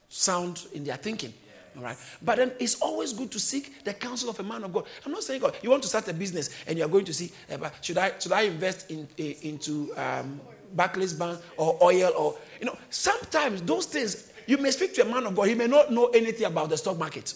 [0.08, 1.32] sound in their thinking.
[1.76, 1.96] Right.
[2.22, 4.84] But then it's always good to seek the counsel of a man of God.
[5.04, 7.32] I'm not saying God, you want to start a business and you're going to see,
[7.50, 10.40] uh, should I should I invest in, uh, into um,
[10.72, 15.04] Barclays Bank or oil or you know, sometimes those things you may speak to a
[15.04, 17.34] man of God, he may not know anything about the stock market.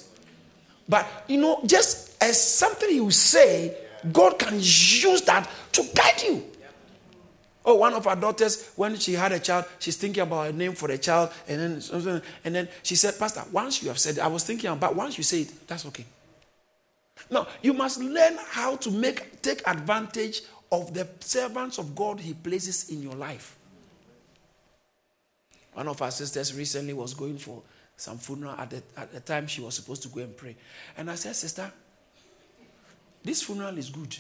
[0.89, 3.77] But you know, just as something you say,
[4.13, 6.45] God can use that to guide you.
[7.71, 10.73] Oh, one of our daughters, when she had a child, she's thinking about a name
[10.73, 14.21] for the child, and then and then she said, Pastor, once you have said it,
[14.21, 16.07] I was thinking about once you say it, that's okay.
[17.31, 22.33] Now you must learn how to make take advantage of the servants of God He
[22.33, 23.55] places in your life.
[25.75, 27.61] One of our sisters recently was going for
[27.99, 30.57] some funeral at the, at the time she was supposed to go and pray.
[30.97, 31.71] And I said, Sister,
[33.23, 34.17] this funeral is good.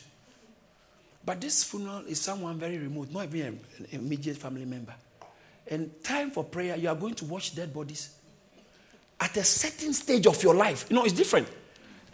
[1.28, 4.94] But this funeral is someone very remote, not even an immediate family member.
[5.66, 8.14] And time for prayer, you are going to watch dead bodies.
[9.20, 11.46] At a certain stage of your life, you know, it's different.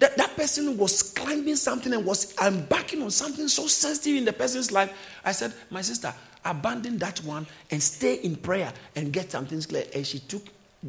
[0.01, 4.33] That, that person was climbing something and was embarking on something so sensitive in the
[4.33, 4.93] person's life.
[5.25, 6.13] I said, My sister,
[6.45, 9.85] abandon that one and stay in prayer and get something clear.
[9.95, 10.43] And she took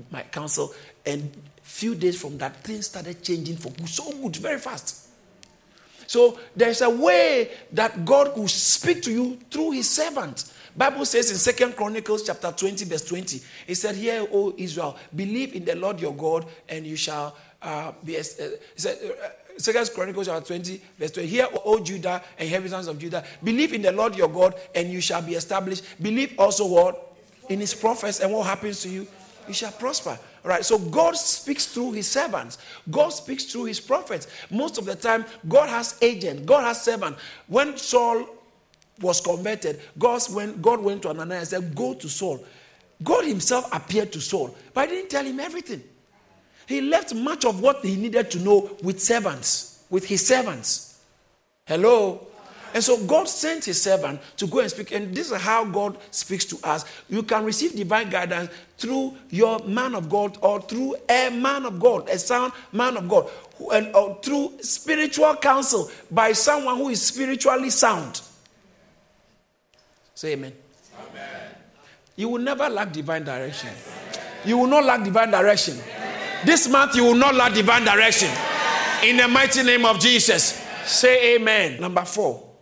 [0.09, 0.73] my counsel,
[1.05, 5.04] and few days from that, things started changing for good, so good, very fast.
[6.07, 10.51] So there's a way that God will speak to you through his servant.
[10.75, 15.55] Bible says in Second Chronicles chapter 20, verse 20, he said, Hear, O Israel, believe
[15.55, 18.17] in the Lord your God, and you shall uh, be.
[18.17, 18.23] Uh,
[18.75, 21.27] said, uh, Second Chronicles chapter 20, verse 20.
[21.29, 24.99] Hear, O Judah and inhabitants of Judah, believe in the Lord your God, and you
[24.99, 25.85] shall be established.
[26.01, 27.15] Believe also what?
[27.49, 29.07] In his prophets, and what happens to you?
[29.47, 30.17] You shall prosper.
[30.43, 30.63] Right?
[30.63, 32.59] So God speaks through his servants.
[32.89, 34.27] God speaks through his prophets.
[34.51, 37.19] Most of the time, God has agents, God has servants.
[37.47, 38.27] When Saul
[39.01, 42.45] was converted, God went, God went to Ananias and said, Go to Saul.
[43.03, 45.83] God himself appeared to Saul, but he didn't tell him everything.
[46.67, 51.01] He left much of what he needed to know with servants, with his servants.
[51.65, 52.27] Hello?
[52.75, 54.91] And so God sent his servant to go and speak.
[54.91, 56.83] And this is how God speaks to us.
[57.07, 61.79] You can receive divine guidance through your man of God or through a man of
[61.79, 63.29] God, a sound man of God,
[63.71, 68.19] and or through spiritual counsel by someone who is spiritually sound.
[70.13, 70.51] Say amen.
[70.99, 71.29] amen.
[72.17, 73.69] You will never lack divine direction.
[74.43, 75.77] You will not lack divine direction.
[76.43, 78.29] This month, you will not lack divine direction.
[79.01, 80.61] In the mighty name of Jesus.
[80.83, 81.79] Say amen.
[81.79, 82.54] Number four.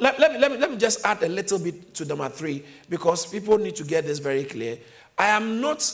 [0.00, 2.64] Let, let, me, let, me, let me just add a little bit to number three
[2.88, 4.78] because people need to get this very clear.
[5.18, 5.88] I am not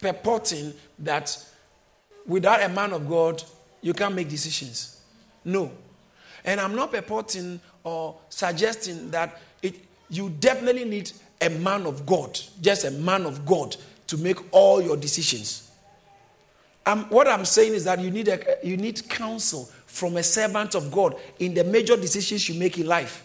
[0.00, 1.38] purporting that
[2.26, 3.42] without a man of God,
[3.80, 5.00] you can't make decisions.
[5.44, 5.70] No.
[6.44, 9.76] And I'm not purporting or suggesting that it,
[10.10, 13.76] you definitely need a man of God, just a man of God,
[14.08, 15.70] to make all your decisions.
[17.08, 20.90] What I'm saying is that you need, a, you need counsel from a servant of
[20.90, 23.24] God in the major decisions you make in life.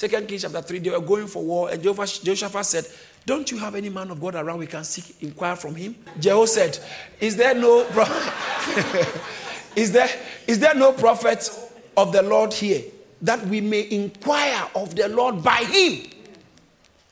[0.00, 2.86] Second Kings chapter 3, they were going for war, and Jehoshaphat said,
[3.26, 5.94] Don't you have any man of God around we can seek, inquire from him?
[6.18, 6.78] Jeho said,
[7.20, 7.80] Is there no
[9.76, 10.08] is there
[10.46, 11.50] is there no prophet
[11.98, 12.80] of the Lord here
[13.20, 16.10] that we may inquire of the Lord by him?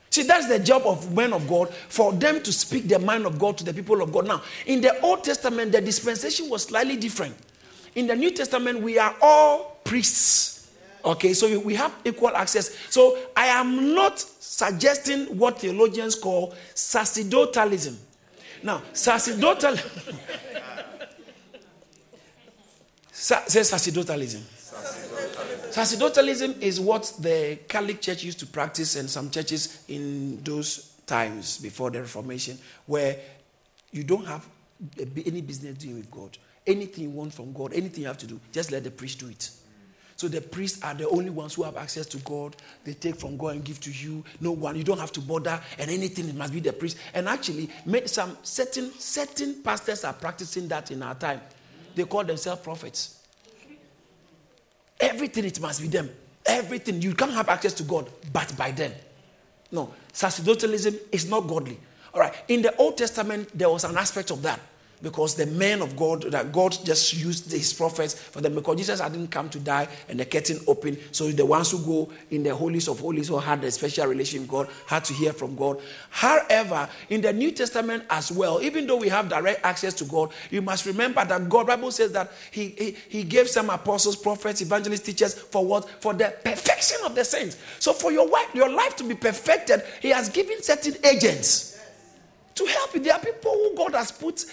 [0.09, 3.39] See, that's the job of men of God for them to speak the mind of
[3.39, 4.27] God to the people of God.
[4.27, 7.37] Now, in the Old Testament, the dispensation was slightly different.
[7.97, 10.58] In the New Testament, we are all priests.
[11.05, 12.77] Okay, so we have equal access.
[12.91, 17.97] So I am not suggesting what theologians call sacerdotalism.
[18.63, 19.77] Now, sacerdotal.
[23.13, 24.43] Sa- say sacerdotalism.
[25.71, 31.59] Sacerdotalism is what the Catholic Church used to practice, and some churches in those times
[31.59, 33.17] before the Reformation, where
[33.93, 34.47] you don't have
[34.99, 36.37] any business doing with God.
[36.67, 39.29] Anything you want from God, anything you have to do, just let the priest do
[39.29, 39.51] it.
[40.19, 42.57] So the priests are the only ones who have access to God.
[42.83, 44.25] They take from God and give to you.
[44.41, 46.99] No one, you don't have to bother, and anything it must be the priest.
[47.15, 47.71] And actually,
[48.07, 51.41] some certain certain pastors are practicing that in our time.
[51.95, 53.23] They call themselves prophets.
[54.99, 56.11] Everything it must be them.
[56.45, 58.91] Everything you can't have access to God, but by them.
[59.71, 61.79] No, sacerdotalism is not godly.
[62.13, 62.35] All right.
[62.49, 64.59] In the Old Testament, there was an aspect of that
[65.03, 69.01] because the men of God, that God just used his prophets for them because Jesus
[69.01, 70.99] hadn't come to die and the curtain opened.
[71.13, 74.41] So the ones who go in the holies of holies who had a special relation
[74.43, 75.81] with God had to hear from God.
[76.11, 80.33] However, in the New Testament as well, even though we have direct access to God,
[80.51, 84.61] you must remember that God, Bible says that he, he, he gave some apostles, prophets,
[84.61, 85.89] evangelists, teachers for what?
[86.01, 87.57] For the perfection of the saints.
[87.79, 91.79] So for your, wife, your life to be perfected, he has given certain agents
[92.59, 93.01] to help you.
[93.01, 94.45] There are people who God has put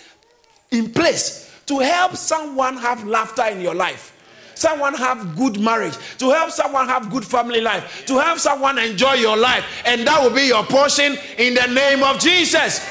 [0.75, 4.11] in place to help someone have laughter in your life
[4.55, 9.13] someone have good marriage to help someone have good family life to help someone enjoy
[9.13, 12.87] your life and that will be your portion in the name of jesus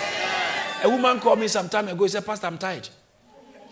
[0.82, 2.88] a woman called me some time ago She said pastor i'm tired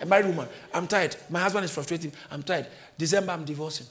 [0.00, 3.86] a married woman i'm tired my husband is frustrating i'm tired december i'm divorcing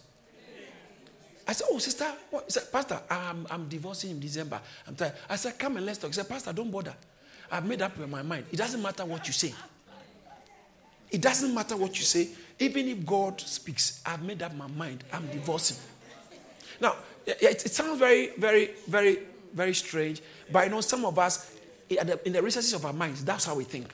[1.48, 2.46] I said, Oh, sister, what?
[2.46, 4.62] He said, Pastor, I'm, I'm divorcing in December.
[4.88, 5.14] I'm tired.
[5.28, 6.10] I said, Come and let's talk.
[6.10, 6.94] He said, Pastor, don't bother.
[7.52, 8.46] I've made up my mind.
[8.52, 9.54] It doesn't matter what you say.
[11.12, 12.30] It doesn't matter what you say.
[12.60, 15.04] Even if God speaks, I've made up my mind.
[15.12, 15.78] I'm divorcing.
[16.80, 16.96] Now,
[17.26, 19.20] it, it sounds very, very, very,
[19.54, 21.56] very strange, but I know some of us,
[21.90, 23.88] in the recesses of our minds, that's how we think.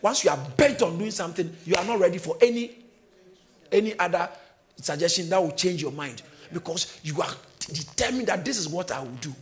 [0.00, 2.78] Once you are bent on doing something, you are not ready for any,
[3.70, 4.28] any other
[4.76, 7.30] suggestion that will change your mind because you are
[7.72, 9.34] determined that this is what I will do.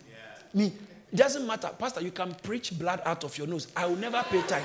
[0.54, 0.72] Me,
[1.12, 1.70] it doesn't matter.
[1.78, 3.68] Pastor, you can preach blood out of your nose.
[3.76, 4.62] I will never pay tithe.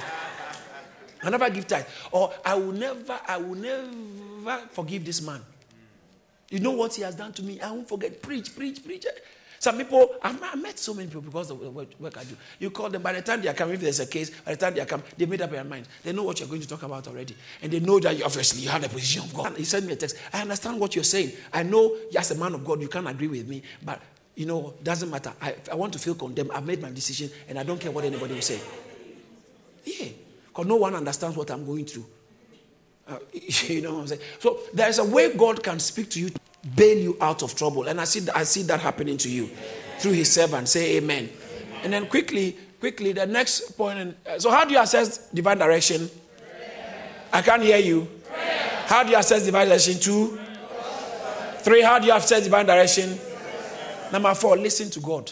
[1.24, 1.86] I never give tithe.
[2.12, 5.42] Or I will never, I will never forgive this man.
[6.50, 7.60] You know what he has done to me?
[7.60, 8.22] I won't forget.
[8.22, 9.06] Preach, preach, preach.
[9.60, 12.36] Some people, I've met so many people because of the work I do.
[12.60, 14.58] You call them, by the time they are coming, if there's a case, by the
[14.58, 15.88] time they are coming, they made up their mind.
[16.04, 17.36] They know what you're going to talk about already.
[17.62, 19.58] And they know that you obviously you have the position of God.
[19.58, 20.16] He sent me a text.
[20.32, 21.32] I understand what you're saying.
[21.52, 24.00] I know, as a man of God, you can't agree with me, but
[24.36, 25.34] you know, doesn't matter.
[25.42, 26.52] I, I want to feel condemned.
[26.52, 28.62] I've made my decision and I don't care what anybody will say.
[29.84, 30.10] Yeah.
[30.58, 32.08] Because no one understands what I'm going through.
[33.08, 33.20] Uh,
[33.68, 34.22] you know what I'm saying?
[34.40, 36.32] So there's a way God can speak to you,
[36.76, 37.88] bail you out of trouble.
[37.88, 39.52] And I see, I see that happening to you
[40.00, 40.68] through his servant.
[40.68, 41.30] Say amen.
[41.30, 41.80] amen.
[41.84, 44.00] And then quickly, quickly, the next point.
[44.00, 46.10] In, uh, so how do you assess divine direction?
[47.32, 48.08] I can't hear you.
[48.88, 50.00] How do you assess divine direction?
[50.00, 50.40] Two.
[51.60, 53.16] Three, how do you assess divine direction?
[54.12, 55.32] Number four, listen to God.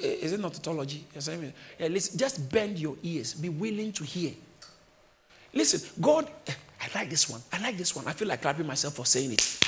[0.00, 1.04] Is it not tautology?
[1.14, 3.34] Yeah, listen, just bend your ears.
[3.34, 4.32] Be willing to hear.
[5.52, 7.40] Listen, God, eh, I like this one.
[7.52, 8.06] I like this one.
[8.06, 9.58] I feel like clapping myself for saying it.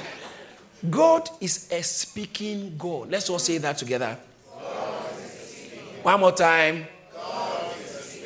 [0.90, 3.10] God is a speaking God.
[3.10, 4.16] Let's all say that together.
[6.02, 6.86] One more time.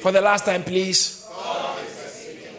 [0.01, 1.27] For the last time, please.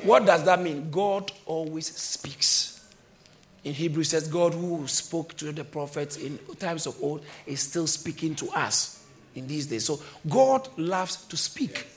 [0.03, 0.89] What does that mean?
[0.91, 2.73] God always speaks
[3.64, 7.88] in Hebrews says, God who spoke to the prophets in times of old is still
[7.88, 9.05] speaking to us
[9.36, 9.86] in these days.
[9.86, 11.88] So God loves to speak.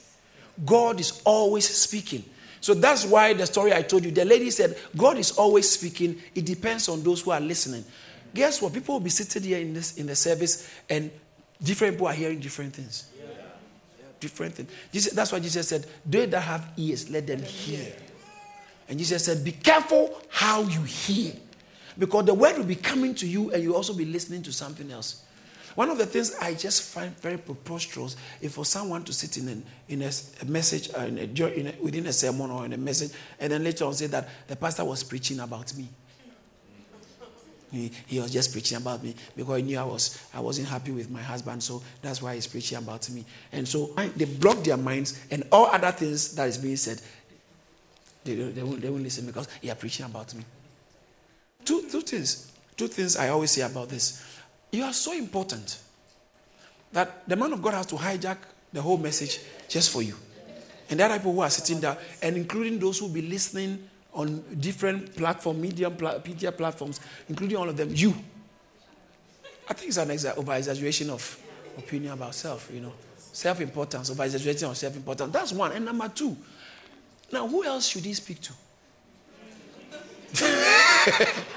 [0.65, 2.25] God is always speaking.
[2.61, 6.21] So that's why the story I told you, the lady said, God is always speaking.
[6.35, 7.85] It depends on those who are listening.
[8.33, 8.73] Guess what?
[8.73, 11.11] People will be sitting here in this in the service and
[11.63, 13.11] different people are hearing different things.
[14.19, 15.11] Different things.
[15.11, 17.93] That's why Jesus said, They that have ears, let them hear.
[18.89, 21.33] And Jesus said, Be careful how you hear.
[21.99, 24.91] Because the word will be coming to you and you'll also be listening to something
[24.91, 25.23] else.
[25.77, 29.49] One of the things I just find very preposterous is for someone to sit in,
[29.49, 32.73] an, in a, a message, uh, in a, in a, within a sermon or in
[32.73, 35.87] a message, and then later on say that the pastor was preaching about me.
[37.71, 40.93] He, he, was just preaching about me because he knew I, was, I wasn't happy
[40.93, 43.27] with my husband, so that's why he's preaching about me.
[43.53, 47.03] And so they block their minds, and all other things that is being said,
[48.25, 50.43] they, they, won't, they won't listen because he are preaching about me.
[51.67, 52.53] Two, two things.
[52.77, 54.23] Two things I always say about this.
[54.71, 55.79] You are so important
[56.93, 58.39] that the man of God has to hijack
[58.73, 60.15] the whole message just for you.
[60.89, 63.89] And there are people who are sitting there, and including those who will be listening
[64.15, 68.15] on different platform, medium, media platforms, including all of them, you.
[69.69, 71.39] I think it's an over exaggeration of
[71.77, 72.93] opinion about self, you know.
[73.19, 75.33] Self importance, over exaggeration of self importance.
[75.33, 75.73] That's one.
[75.73, 76.37] And number two,
[77.33, 78.53] now who else should he speak to?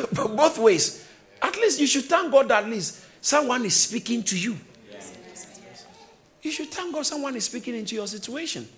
[0.12, 1.08] Both ways.
[1.40, 4.56] At least you should thank God at least someone is speaking to you.
[6.42, 8.68] You should thank God someone is speaking into your situation.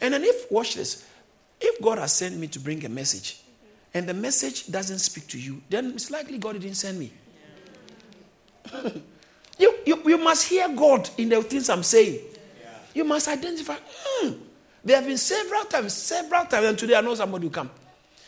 [0.00, 1.06] And then if, watch this,
[1.60, 3.40] if God has sent me to bring a message
[3.92, 7.12] and the message doesn't speak to you, then it's likely God didn't send me.
[9.58, 12.20] you, you, you must hear God in the things I'm saying.
[12.94, 13.76] You must identify.
[13.94, 14.32] Hmm,
[14.82, 17.70] there have been several times, several times, and today I know somebody will come.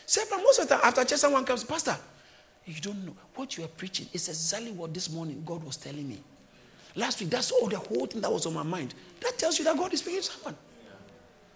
[0.05, 1.95] Several, most of the time, after church, someone comes, Pastor,
[2.65, 3.15] You don't know.
[3.35, 6.19] What you are preaching is exactly what this morning God was telling me.
[6.95, 8.93] Last week, that's all the whole thing that was on my mind.
[9.21, 10.55] That tells you that God is speaking to someone.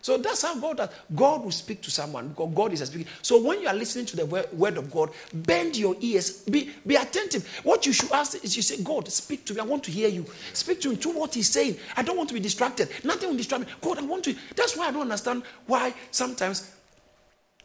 [0.03, 0.89] So that's how God does.
[1.15, 3.07] God will speak to someone God is speaking.
[3.21, 6.95] So when you are listening to the word of God, bend your ears, be, be
[6.95, 7.47] attentive.
[7.63, 9.61] What you should ask is you say, God, speak to me.
[9.61, 10.25] I want to hear you.
[10.51, 11.77] Speak to me to what He's saying.
[11.95, 12.89] I don't want to be distracted.
[13.05, 13.71] Nothing will distract me.
[13.79, 14.35] God, I want to.
[14.57, 16.75] That's why I don't understand why sometimes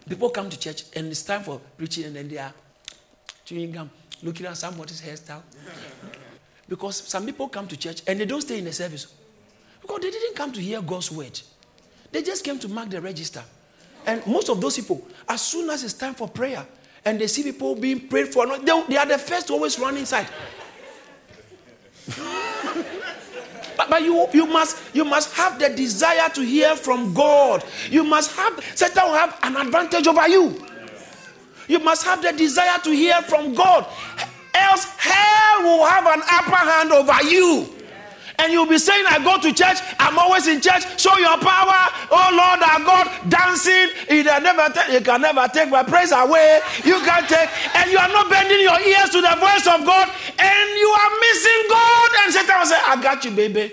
[0.09, 2.55] people come to church and it's time for preaching and then they are
[3.49, 3.91] chewing gum,
[4.23, 5.41] looking at somebody's hairstyle.
[6.69, 9.07] Because some people come to church and they don't stay in the service
[9.81, 11.41] because they didn't come to hear God's word.
[12.13, 13.43] They just came to mark the register.
[14.07, 16.67] And most of those people, as soon as it's time for prayer
[17.07, 19.97] and they see people being prayed for, they, they are the first to always run
[19.97, 20.27] inside.
[23.79, 27.65] but, but you, you, must, you must have the desire to hear from God.
[27.91, 30.68] You must have, Satan will have an advantage over you.
[31.69, 33.87] You must have the desire to hear from God.
[34.55, 37.79] Else, hell will have an upper hand over you
[38.39, 41.91] and you'll be saying, I go to church, I'm always in church, show your power,
[42.11, 43.91] oh Lord our God, dancing.
[44.09, 46.61] You uh, can never take, you can never take my praise away.
[46.85, 50.07] You can't take, and you are not bending your ears to the voice of God,
[50.39, 52.11] and you are missing God.
[52.23, 53.73] And Satan will say, I got you, baby.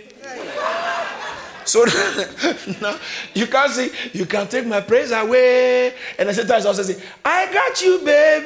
[1.66, 1.84] So
[2.82, 2.98] now
[3.34, 5.94] you can't say, you can take my praise away.
[6.18, 8.44] And I said, is also saying, I got you, babe.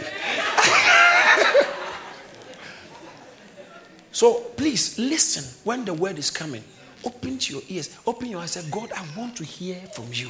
[4.20, 6.62] So please listen when the word is coming.
[7.06, 8.52] Open to your ears, open your eyes.
[8.52, 10.30] Say, God, I want to hear from you.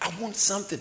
[0.00, 0.80] I want something.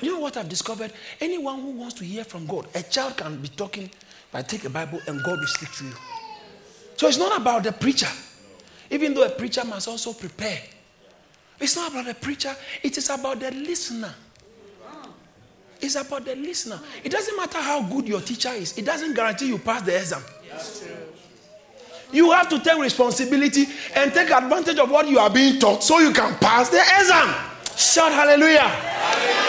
[0.00, 0.92] You know what I've discovered?
[1.20, 3.90] Anyone who wants to hear from God, a child can be talking,
[4.30, 5.92] but take a Bible and God will speak to you.
[6.96, 8.06] So it's not about the preacher,
[8.94, 10.60] even though a preacher must also prepare.
[11.60, 14.14] It's not about the preacher, it is about the listener.
[15.80, 16.80] It's about the listener.
[17.02, 20.22] It doesn't matter how good your teacher is, it doesn't guarantee you pass the exam.
[22.12, 23.66] You have to take responsibility
[23.96, 27.34] and take advantage of what you are being taught so you can pass the exam.
[27.76, 28.60] Shout hallelujah.
[28.60, 29.44] hallelujah.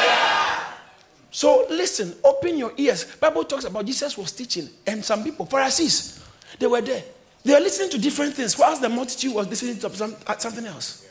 [1.30, 3.06] So listen, open your ears.
[3.18, 6.24] Bible talks about Jesus was teaching, and some people, Pharisees,
[6.58, 7.04] they were there.
[7.46, 11.08] They were listening to different things, whilst the multitude was listening to uh, something else.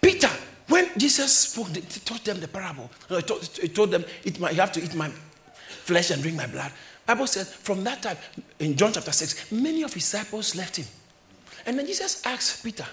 [0.00, 0.30] Peter,
[0.68, 2.88] when Jesus spoke, he taught them the parable.
[3.08, 6.36] He told, he told them, eat my, you have to eat my flesh and drink
[6.36, 6.70] my blood.
[7.04, 8.16] Bible says from that time,
[8.60, 10.86] in John chapter 6, many of his disciples left him.
[11.66, 12.86] And then Jesus asked Peter,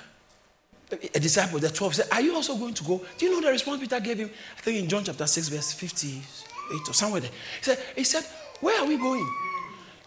[0.92, 3.00] a disciple, the 12, said, Are you also going to go?
[3.16, 4.32] Do you know the response Peter gave him?
[4.58, 7.30] I think in John chapter 6, verse 58 or somewhere there.
[7.30, 8.24] He said, he said,
[8.60, 9.28] Where are we going?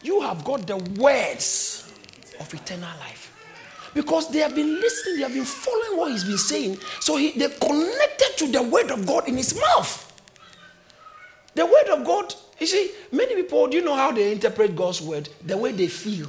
[0.03, 1.92] You have got the words
[2.40, 3.28] of eternal life.
[3.94, 6.78] Because they have been listening, they have been following what he's been saying.
[7.00, 10.09] So he, they connected to the word of God in his mouth.
[11.55, 15.03] The word of God you see, many people, do you know how they interpret God's
[15.03, 15.28] word?
[15.44, 16.28] The way they feel.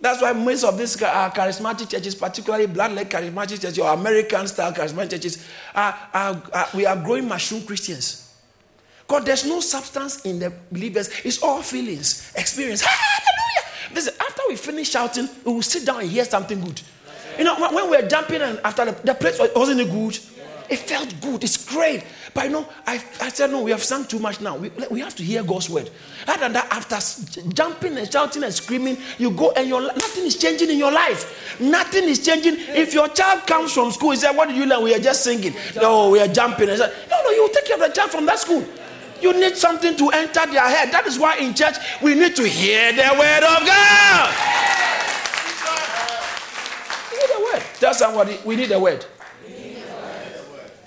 [0.00, 5.10] That's why most of these uh, charismatic churches, particularly blood-led charismatic churches or American-style charismatic
[5.10, 5.44] churches,
[5.74, 8.21] are, are, are, we are growing mushroom Christians.
[9.08, 11.10] God, there's no substance in the believers.
[11.24, 12.82] It's all feelings, experience.
[12.82, 13.94] Hallelujah!
[13.94, 16.80] Listen, after we finish shouting, we will sit down and hear something good.
[17.38, 20.18] You know, when, we are jumping and after the, the place wasn't good?
[20.68, 21.44] It felt good.
[21.44, 22.04] It's great.
[22.34, 24.56] But you know, I, I said, no, we have sung too much now.
[24.56, 25.90] We, we have to hear God's word.
[26.26, 26.96] Other than that, after
[27.52, 31.60] jumping and shouting and screaming, you go and your nothing is changing in your life.
[31.60, 32.54] Nothing is changing.
[32.58, 34.82] If your child comes from school, he said, What did you learn?
[34.82, 35.54] We are just singing.
[35.76, 36.68] No, we are jumping.
[36.68, 38.64] Said, No, no, you take care of the child from that school.
[39.22, 40.92] You need something to enter their head.
[40.92, 44.34] That is why in church we need to hear the word of God.
[47.10, 47.62] We need the word.
[47.78, 49.06] Tell somebody we need the word.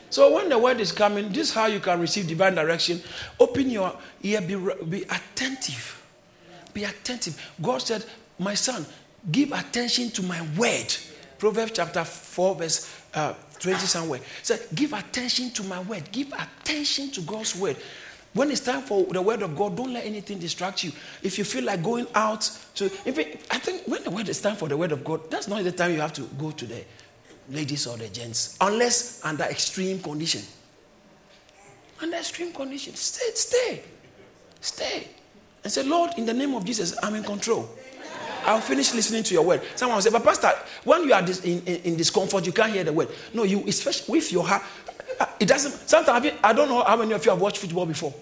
[0.09, 3.01] So when the word is coming, this is how you can receive divine direction.
[3.37, 4.55] Open your ear, be,
[4.85, 6.01] be attentive.
[6.73, 7.41] Be attentive.
[7.61, 8.05] God said,
[8.39, 8.85] My son,
[9.29, 10.95] give attention to my word.
[11.37, 14.21] Proverbs chapter 4, verse uh, 20 somewhere.
[14.41, 16.09] Said, Give attention to my word.
[16.11, 17.75] Give attention to God's word.
[18.35, 20.91] When it's time for the word of God, don't let anything distract you.
[21.23, 22.41] If you feel like going out
[22.75, 25.31] to, if it, I think when the word is time for the word of God,
[25.31, 26.83] that's not the time you have to go to the
[27.49, 30.41] ladies or the gents, unless under extreme condition.
[32.01, 33.83] Under extreme condition, stay, stay,
[34.59, 35.07] stay,
[35.63, 37.69] and say, Lord, in the name of Jesus, I'm in control.
[38.43, 39.61] I'll finish listening to your word.
[39.75, 40.51] Someone will say, but Pastor,
[40.83, 43.07] when you are in, in, in, discomfort, you can't hear the word.
[43.33, 44.61] No, you, especially with your heart,
[45.39, 45.71] it doesn't.
[45.89, 48.13] Sometimes, I don't know how many of you have watched football before.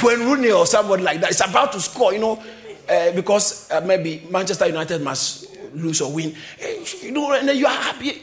[0.00, 2.42] When Rooney or somebody like that is about to score, you know,
[2.88, 6.34] uh, because uh, maybe Manchester United must lose or win.
[6.60, 8.22] Eh, you know, and then you are happy.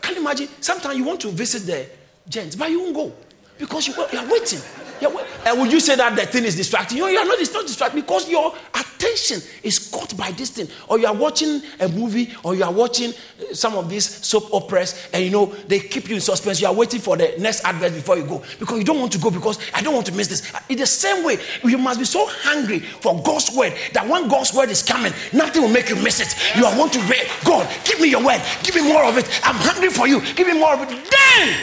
[0.00, 0.48] Can you imagine?
[0.60, 1.86] Sometimes you want to visit the
[2.28, 3.12] gents, but you won't go
[3.58, 4.60] because you, you are waiting.
[5.00, 7.06] Yeah, uh, would you say that the thing is distracting you?
[7.06, 10.68] You are not, it's not distracting because your attention is caught by this thing.
[10.88, 14.52] Or you are watching a movie or you are watching uh, some of these soap
[14.52, 16.60] operas and you know, they keep you in suspense.
[16.60, 19.18] You are waiting for the next advert before you go because you don't want to
[19.18, 20.52] go because I don't want to miss this.
[20.68, 24.54] In the same way, you must be so hungry for God's word that when God's
[24.54, 26.56] word is coming, nothing will make you miss it.
[26.56, 29.28] You are want to read, God, give me your word, give me more of it.
[29.44, 30.88] I'm hungry for you, give me more of it.
[30.88, 31.56] Then,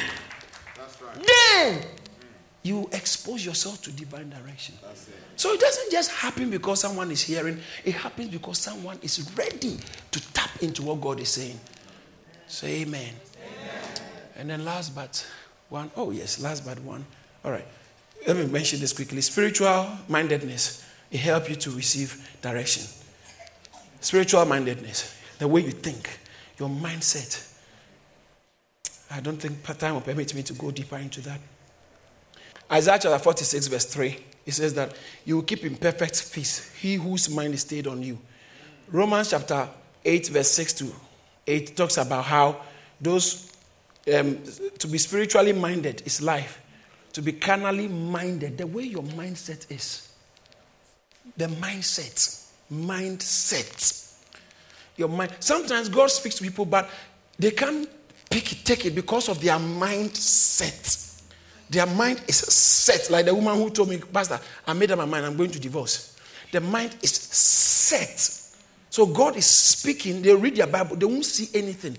[0.78, 1.28] right.
[1.28, 1.91] then,
[2.64, 4.76] you expose yourself to divine direction.
[4.84, 4.98] It.
[5.36, 9.78] So it doesn't just happen because someone is hearing, it happens because someone is ready
[10.12, 11.60] to tap into what God is saying.
[12.48, 13.14] Say amen.
[13.38, 13.84] amen.
[14.38, 15.26] And then last but
[15.70, 17.06] one, oh yes, last but one.
[17.44, 17.66] All right.
[18.28, 19.22] Let me mention this quickly.
[19.22, 22.84] Spiritual mindedness, it helps you to receive direction.
[24.00, 26.20] Spiritual mindedness, the way you think,
[26.60, 27.48] your mindset.
[29.10, 31.40] I don't think time will permit me to go deeper into that.
[32.72, 34.96] Isaiah chapter 46, verse 3, it says that
[35.26, 38.18] you will keep in perfect peace he whose mind is stayed on you.
[38.90, 39.68] Romans chapter
[40.06, 40.92] 8, verse 6 to
[41.48, 42.62] 8 talks about how
[43.00, 43.52] those
[44.14, 44.40] um,
[44.80, 46.62] to be spiritually minded is life,
[47.14, 50.12] to be carnally minded, the way your mindset is.
[51.38, 52.50] The mindset.
[52.72, 54.16] Mindset.
[54.98, 55.34] Your mind.
[55.40, 56.90] Sometimes God speaks to people, but
[57.38, 57.88] they can't
[58.30, 61.11] pick it, take it because of their mindset.
[61.72, 65.06] Their mind is set, like the woman who told me, Pastor, I made up my
[65.06, 66.18] mind, I'm going to divorce.
[66.52, 68.20] The mind is set.
[68.90, 71.98] So God is speaking, they read their Bible, they won't see anything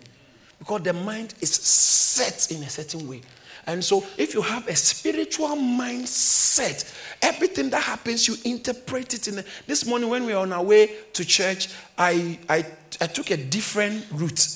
[0.58, 3.22] because the mind is set in a certain way.
[3.66, 6.92] And so, if you have a spiritual mindset,
[7.22, 9.42] everything that happens, you interpret it in.
[9.68, 12.66] This morning, when we were on our way to church, I, I,
[13.00, 14.48] I took a different route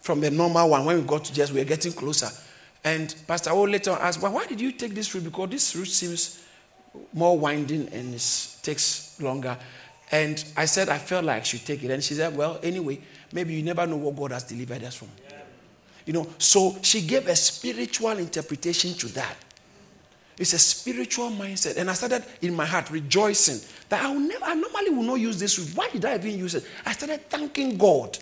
[0.00, 0.86] from the normal one.
[0.86, 2.28] When we got to church, we were getting closer.
[2.84, 5.24] And Pastor O later asked, well, why did you take this route?
[5.24, 6.44] Because this route seems
[7.12, 9.56] more winding and it takes longer.
[10.12, 11.90] And I said, I felt like I should take it.
[11.90, 13.00] And she said, well, anyway,
[13.32, 15.08] maybe you never know what God has delivered us from.
[15.28, 15.38] Yeah.
[16.04, 19.36] You know, so she gave a spiritual interpretation to that.
[20.36, 21.78] It's a spiritual mindset.
[21.78, 25.20] And I started in my heart rejoicing that I will never, I normally will not
[25.20, 25.70] use this route.
[25.74, 26.66] Why did I even use it?
[26.84, 28.18] I started thanking God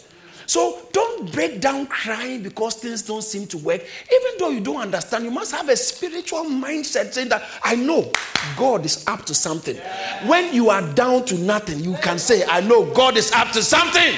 [0.52, 3.80] so don't break down crying because things don't seem to work.
[3.80, 8.12] Even though you don't understand, you must have a spiritual mindset saying that I know
[8.54, 9.78] God is up to something.
[10.26, 13.62] When you are down to nothing, you can say, I know God is up to
[13.62, 14.14] something.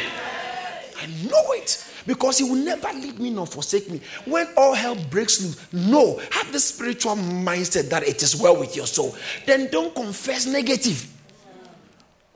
[1.01, 4.01] I know it because he will never leave me nor forsake me.
[4.24, 8.74] When all hell breaks loose, no, have the spiritual mindset that it is well with
[8.74, 9.14] your soul.
[9.47, 11.12] Then don't confess negative.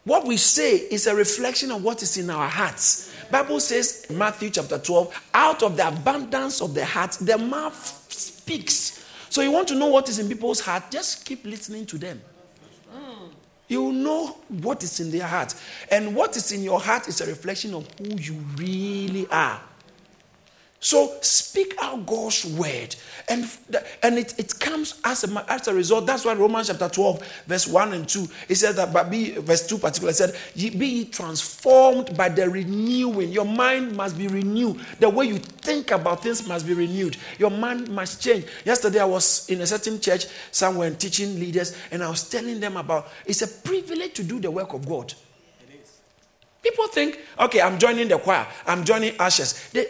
[0.05, 3.13] What we say is a reflection of what is in our hearts.
[3.31, 9.07] Bible says Matthew chapter 12, out of the abundance of the heart, the mouth speaks.
[9.29, 12.20] So you want to know what is in people's heart, just keep listening to them.
[13.68, 15.55] You know what is in their heart.
[15.91, 19.61] And what is in your heart is a reflection of who you really are.
[20.81, 22.95] So speak out God's word.
[23.29, 23.51] And,
[24.03, 26.07] and it, it comes as a, as a result.
[26.07, 29.66] That's why Romans chapter 12, verse 1 and 2, it says that, but be, verse
[29.66, 33.33] 2 particularly said, be ye transformed by the renewing.
[33.33, 34.81] Your mind must be renewed.
[35.01, 37.16] The way you think about things must be renewed.
[37.39, 38.47] Your mind must change.
[38.64, 42.76] Yesterday I was in a certain church somewhere teaching leaders, and I was telling them
[42.76, 45.12] about it's a privilege to do the work of God.
[46.62, 49.70] People think, okay, I'm joining the choir, I'm joining ashes.
[49.70, 49.87] They,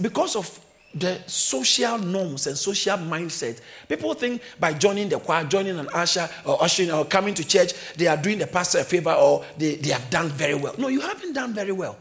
[0.00, 0.60] because of
[0.94, 6.28] the social norms and social mindset, people think by joining the choir, joining an usher
[6.44, 9.76] or ushering or coming to church, they are doing the pastor a favor or they,
[9.76, 10.74] they have done very well.
[10.78, 11.96] No, you haven't done very well.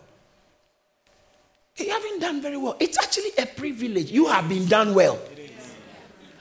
[1.76, 2.76] You haven't done very well.
[2.80, 4.10] It's actually a privilege.
[4.10, 5.20] You have been done well.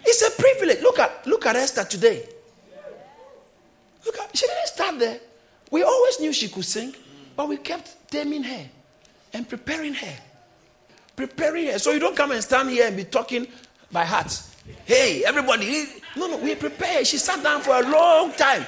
[0.05, 0.81] It's a privilege.
[0.83, 2.27] Look at look at Esther today.
[4.07, 5.19] Look at she didn't start there.
[5.71, 6.95] We always knew she could sing,
[7.37, 8.67] but we kept taming her
[9.35, 10.17] and preparing her
[11.17, 11.79] preparing her.
[11.79, 13.47] So you don't come and stand here and be talking
[13.91, 14.41] by heart.
[14.85, 15.87] Hey, everybody.
[16.17, 17.05] No, no, we prepare.
[17.05, 18.65] She sat down for a long time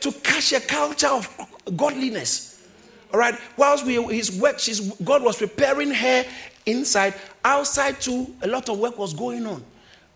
[0.00, 1.28] to catch a culture of
[1.76, 2.66] godliness.
[3.12, 3.34] All right.
[3.56, 6.24] Whilst we his work, she's, God was preparing her
[6.66, 7.14] inside,
[7.44, 8.34] outside too.
[8.42, 9.62] A lot of work was going on,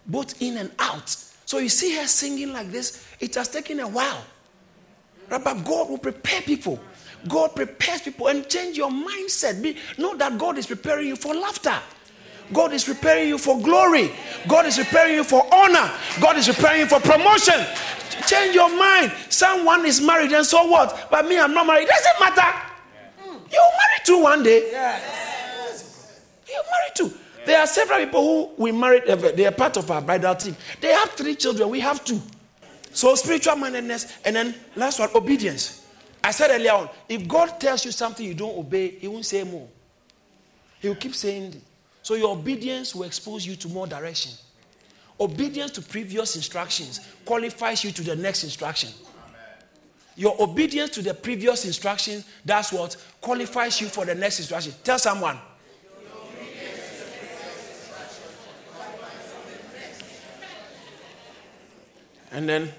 [0.06, 1.08] both in and out.
[1.44, 3.06] So you see her singing like this.
[3.20, 4.24] It has taken a while.
[5.30, 5.42] Right?
[5.42, 6.80] But God will prepare people.
[7.28, 9.62] God prepares people and change your mindset.
[9.62, 11.76] Be, know that God is preparing you for laughter.
[12.52, 14.12] God is preparing you for glory.
[14.46, 15.90] God is preparing you for honor.
[16.20, 17.66] God is preparing you for promotion.
[18.26, 19.12] Change your mind.
[19.28, 21.08] Someone is married and so what?
[21.10, 21.84] But me, I'm not married.
[21.84, 22.58] It doesn't matter.
[23.18, 23.36] Hmm.
[23.50, 24.68] You'll marry too one day.
[24.70, 26.22] Yes.
[26.48, 27.18] You'll marry too.
[27.44, 29.04] There are several people who we married,
[29.36, 30.56] they are part of our bridal team.
[30.80, 32.20] They have three children, we have two.
[32.92, 35.85] So spiritual mindedness, and then last one, obedience.
[36.26, 39.44] I said earlier on, if God tells you something you don't obey, He won't say
[39.44, 39.68] more.
[40.80, 41.62] He will keep saying.
[42.02, 44.32] So your obedience will expose you to more direction.
[45.20, 48.90] Obedience to previous instructions qualifies you to the next instruction.
[50.16, 54.72] Your obedience to the previous instruction, that's what qualifies you for the next instruction.
[54.82, 55.38] Tell someone.
[62.32, 62.72] And then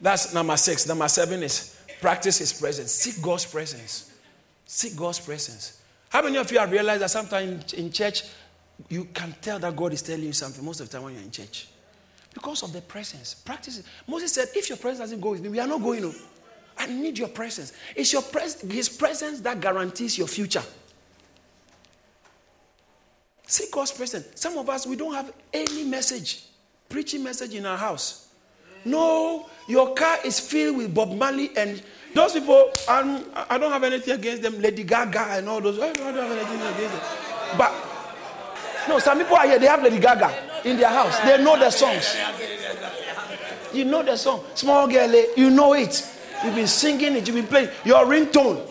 [0.00, 0.86] that's number six.
[0.86, 1.73] Number seven is
[2.04, 2.92] practice his presence.
[2.92, 4.12] Seek God's presence.
[4.66, 5.80] Seek God's presence.
[6.10, 8.24] How many of you have realized that sometimes in church
[8.90, 11.22] you can tell that God is telling you something most of the time when you're
[11.22, 11.66] in church?
[12.34, 13.32] Because of the presence.
[13.32, 13.86] Practice it.
[14.06, 16.02] Moses said, If your presence doesn't go with me, we are not going.
[16.02, 16.12] No.
[16.76, 17.72] I need your presence.
[17.96, 20.62] It's your pres- his presence that guarantees your future.
[23.46, 24.26] Seek God's presence.
[24.34, 26.44] Some of us, we don't have any message,
[26.90, 28.23] preaching message in our house.
[28.84, 31.82] No, your car is filled with Bob Marley and
[32.14, 32.70] those people.
[32.88, 35.78] I'm, I don't have anything against them, Lady Gaga and all those.
[35.80, 37.58] I don't have anything against them.
[37.58, 37.72] But
[38.88, 39.58] no, some people are here.
[39.58, 40.32] They have Lady Gaga
[40.64, 41.18] in their house.
[41.20, 42.16] They know the songs.
[43.72, 44.44] You know the song.
[44.54, 46.08] Small girl, eh, you know it.
[46.44, 47.26] You've been singing it.
[47.26, 48.70] You've been playing your ringtone.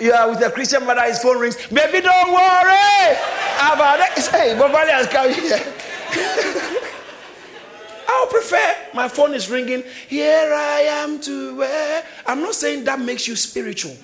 [0.00, 1.56] You are with a Christian mother, his phone rings.
[1.68, 3.12] Baby, don't worry
[3.60, 4.26] about it.
[4.26, 5.60] Hey, Marley has come here.
[8.08, 9.84] I would prefer my phone is ringing.
[10.08, 12.04] Here I am to where.
[12.26, 13.96] I'm not saying that makes you spiritual.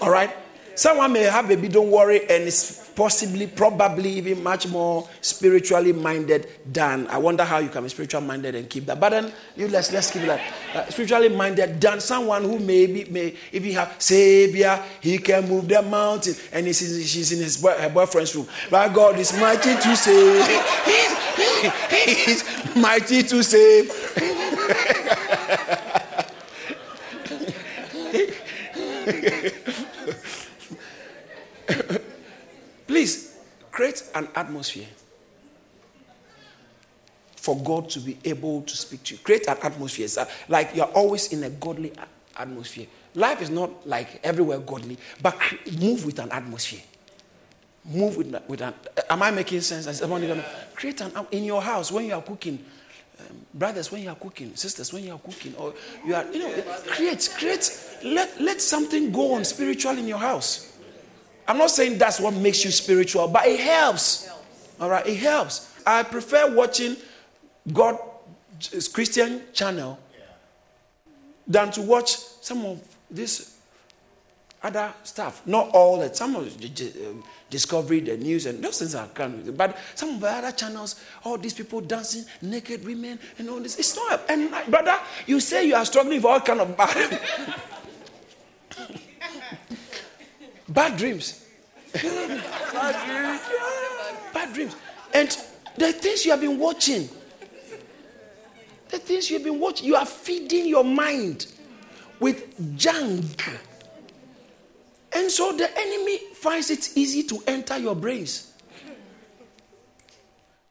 [0.00, 0.34] All right?
[0.74, 5.92] Someone may have a baby, don't worry, and it's possibly, probably even much more spiritually
[5.92, 7.06] minded than.
[7.08, 9.00] I wonder how you can be spiritually minded and keep that.
[9.00, 10.40] But then you let's let's keep that
[10.74, 15.68] uh, spiritually minded than someone who maybe may if he have savior, he can move
[15.68, 18.46] the mountain, and he's in, she's in his boy, her boyfriend's room.
[18.70, 20.46] But God is mighty to save.
[20.84, 23.90] He's, he's mighty to save.
[32.86, 33.38] Please
[33.70, 34.86] create an atmosphere
[37.40, 39.20] for God to be able to speak to you.
[39.20, 40.08] Create an atmosphere
[40.48, 41.92] like you're always in a godly
[42.36, 42.86] atmosphere.
[43.14, 45.36] Life is not like everywhere godly, but
[45.80, 46.82] move with an atmosphere.
[47.86, 48.74] Move with, with an.
[49.08, 49.86] Am I making sense?
[49.86, 50.44] As someone gonna
[50.74, 52.62] create an in your house when you are cooking,
[53.18, 55.72] um, brothers when you are cooking, sisters when you are cooking, or
[56.06, 60.69] you are you know create create let let something go on spiritual in your house.
[61.50, 64.30] I'm not saying that's what makes you spiritual, but it helps.
[64.80, 65.74] All right, it helps.
[65.84, 66.96] I prefer watching
[67.72, 67.98] God
[68.92, 69.98] Christian channel
[71.46, 72.80] than to watch some of
[73.10, 73.58] this
[74.62, 75.42] other stuff.
[75.44, 76.16] Not all that.
[76.16, 79.56] Some of the um, Discovery, the news, and those things are kind of.
[79.56, 83.76] But some of the other channels, all these people dancing, naked women, and all this.
[83.76, 84.22] It's not.
[84.28, 84.96] And brother,
[85.26, 87.20] you say you are struggling with all kind of bad,
[90.68, 91.39] bad dreams.
[91.92, 93.40] Bad dreams.
[94.32, 94.76] Bad dreams.
[95.12, 95.28] And
[95.76, 97.08] the things you have been watching,
[98.88, 101.46] the things you have been watching, you are feeding your mind
[102.18, 103.50] with junk.
[105.12, 108.52] And so the enemy finds it easy to enter your brains.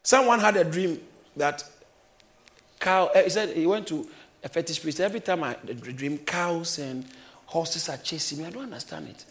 [0.04, 1.00] Someone had a dream
[1.36, 1.64] that
[2.80, 4.08] cow, eh, he said he went to
[4.44, 5.00] a fetish priest.
[5.00, 7.06] Every time I dream, cows and
[7.46, 8.46] horses are chasing me.
[8.46, 9.26] I don't understand it.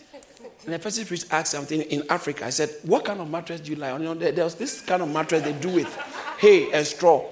[0.65, 2.47] And the person priest asked something in Africa.
[2.47, 3.99] I said, What kind of mattress do you like?
[3.99, 5.97] You know, there, was this kind of mattress they do with
[6.39, 7.21] hay and straw.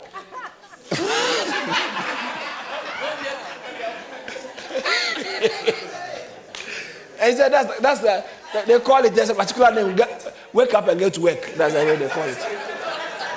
[7.20, 8.24] and he said, That's, that's the,
[8.66, 9.96] they call it, there's a particular name.
[9.96, 11.52] Get, wake up and get to work.
[11.56, 12.38] That's the way they call it.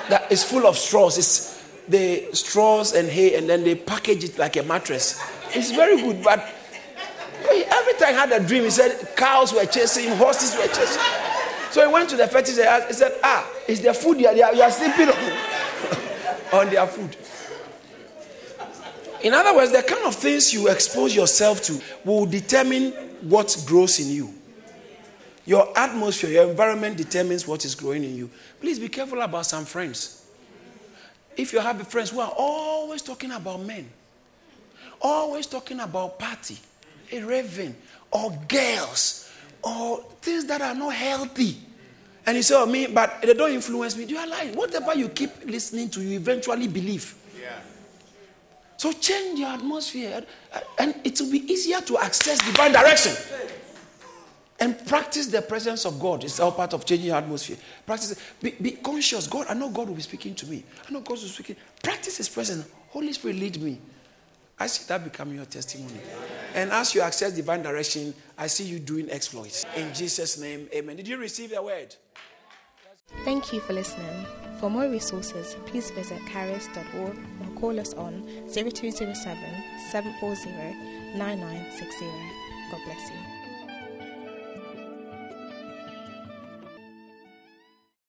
[0.08, 1.18] That is full of straws.
[1.18, 5.20] It's the straws and hay, and then they package it like a mattress.
[5.52, 6.48] It's very good, but
[8.00, 11.30] Time he had a dream, he said cows were chasing him, horses were chasing him.
[11.70, 14.32] So he went to the fetish and he said, Ah, is their food here?
[14.32, 15.32] You are sleeping on,
[16.60, 17.16] on their food.
[19.22, 24.00] In other words, the kind of things you expose yourself to will determine what grows
[24.00, 24.34] in you.
[25.44, 28.30] Your atmosphere, your environment determines what is growing in you.
[28.60, 30.26] Please be careful about some friends.
[31.36, 33.88] If you have friends who are always talking about men,
[35.00, 36.58] always talking about party,
[37.12, 37.76] a raven
[38.10, 39.30] or girls
[39.62, 41.56] or things that are not healthy.
[42.26, 44.04] And you say, oh, me, but they don't influence me.
[44.04, 44.54] You are lying.
[44.54, 47.14] Whatever you keep listening to, you eventually believe.
[47.40, 47.58] Yeah.
[48.76, 50.24] So change your atmosphere,
[50.78, 53.14] and it will be easier to access divine direction.
[54.60, 56.22] and practice the presence of God.
[56.22, 57.56] It's all part of changing your atmosphere.
[57.86, 58.14] Practice.
[58.42, 59.26] Be, be conscious.
[59.26, 60.62] God, I know God will be speaking to me.
[60.86, 61.56] I know God will be speaking.
[61.82, 62.68] Practice His presence.
[62.90, 63.78] Holy Spirit, lead me.
[64.60, 66.00] I see that becoming your testimony.
[66.54, 69.64] And as you access divine direction, I see you doing exploits.
[69.74, 70.96] In Jesus' name, amen.
[70.96, 71.96] Did you receive the word?
[73.24, 74.26] Thank you for listening.
[74.60, 79.14] For more resources, please visit charis.org or call us on 0207
[79.90, 82.06] 740 9960.
[82.70, 83.39] God bless you.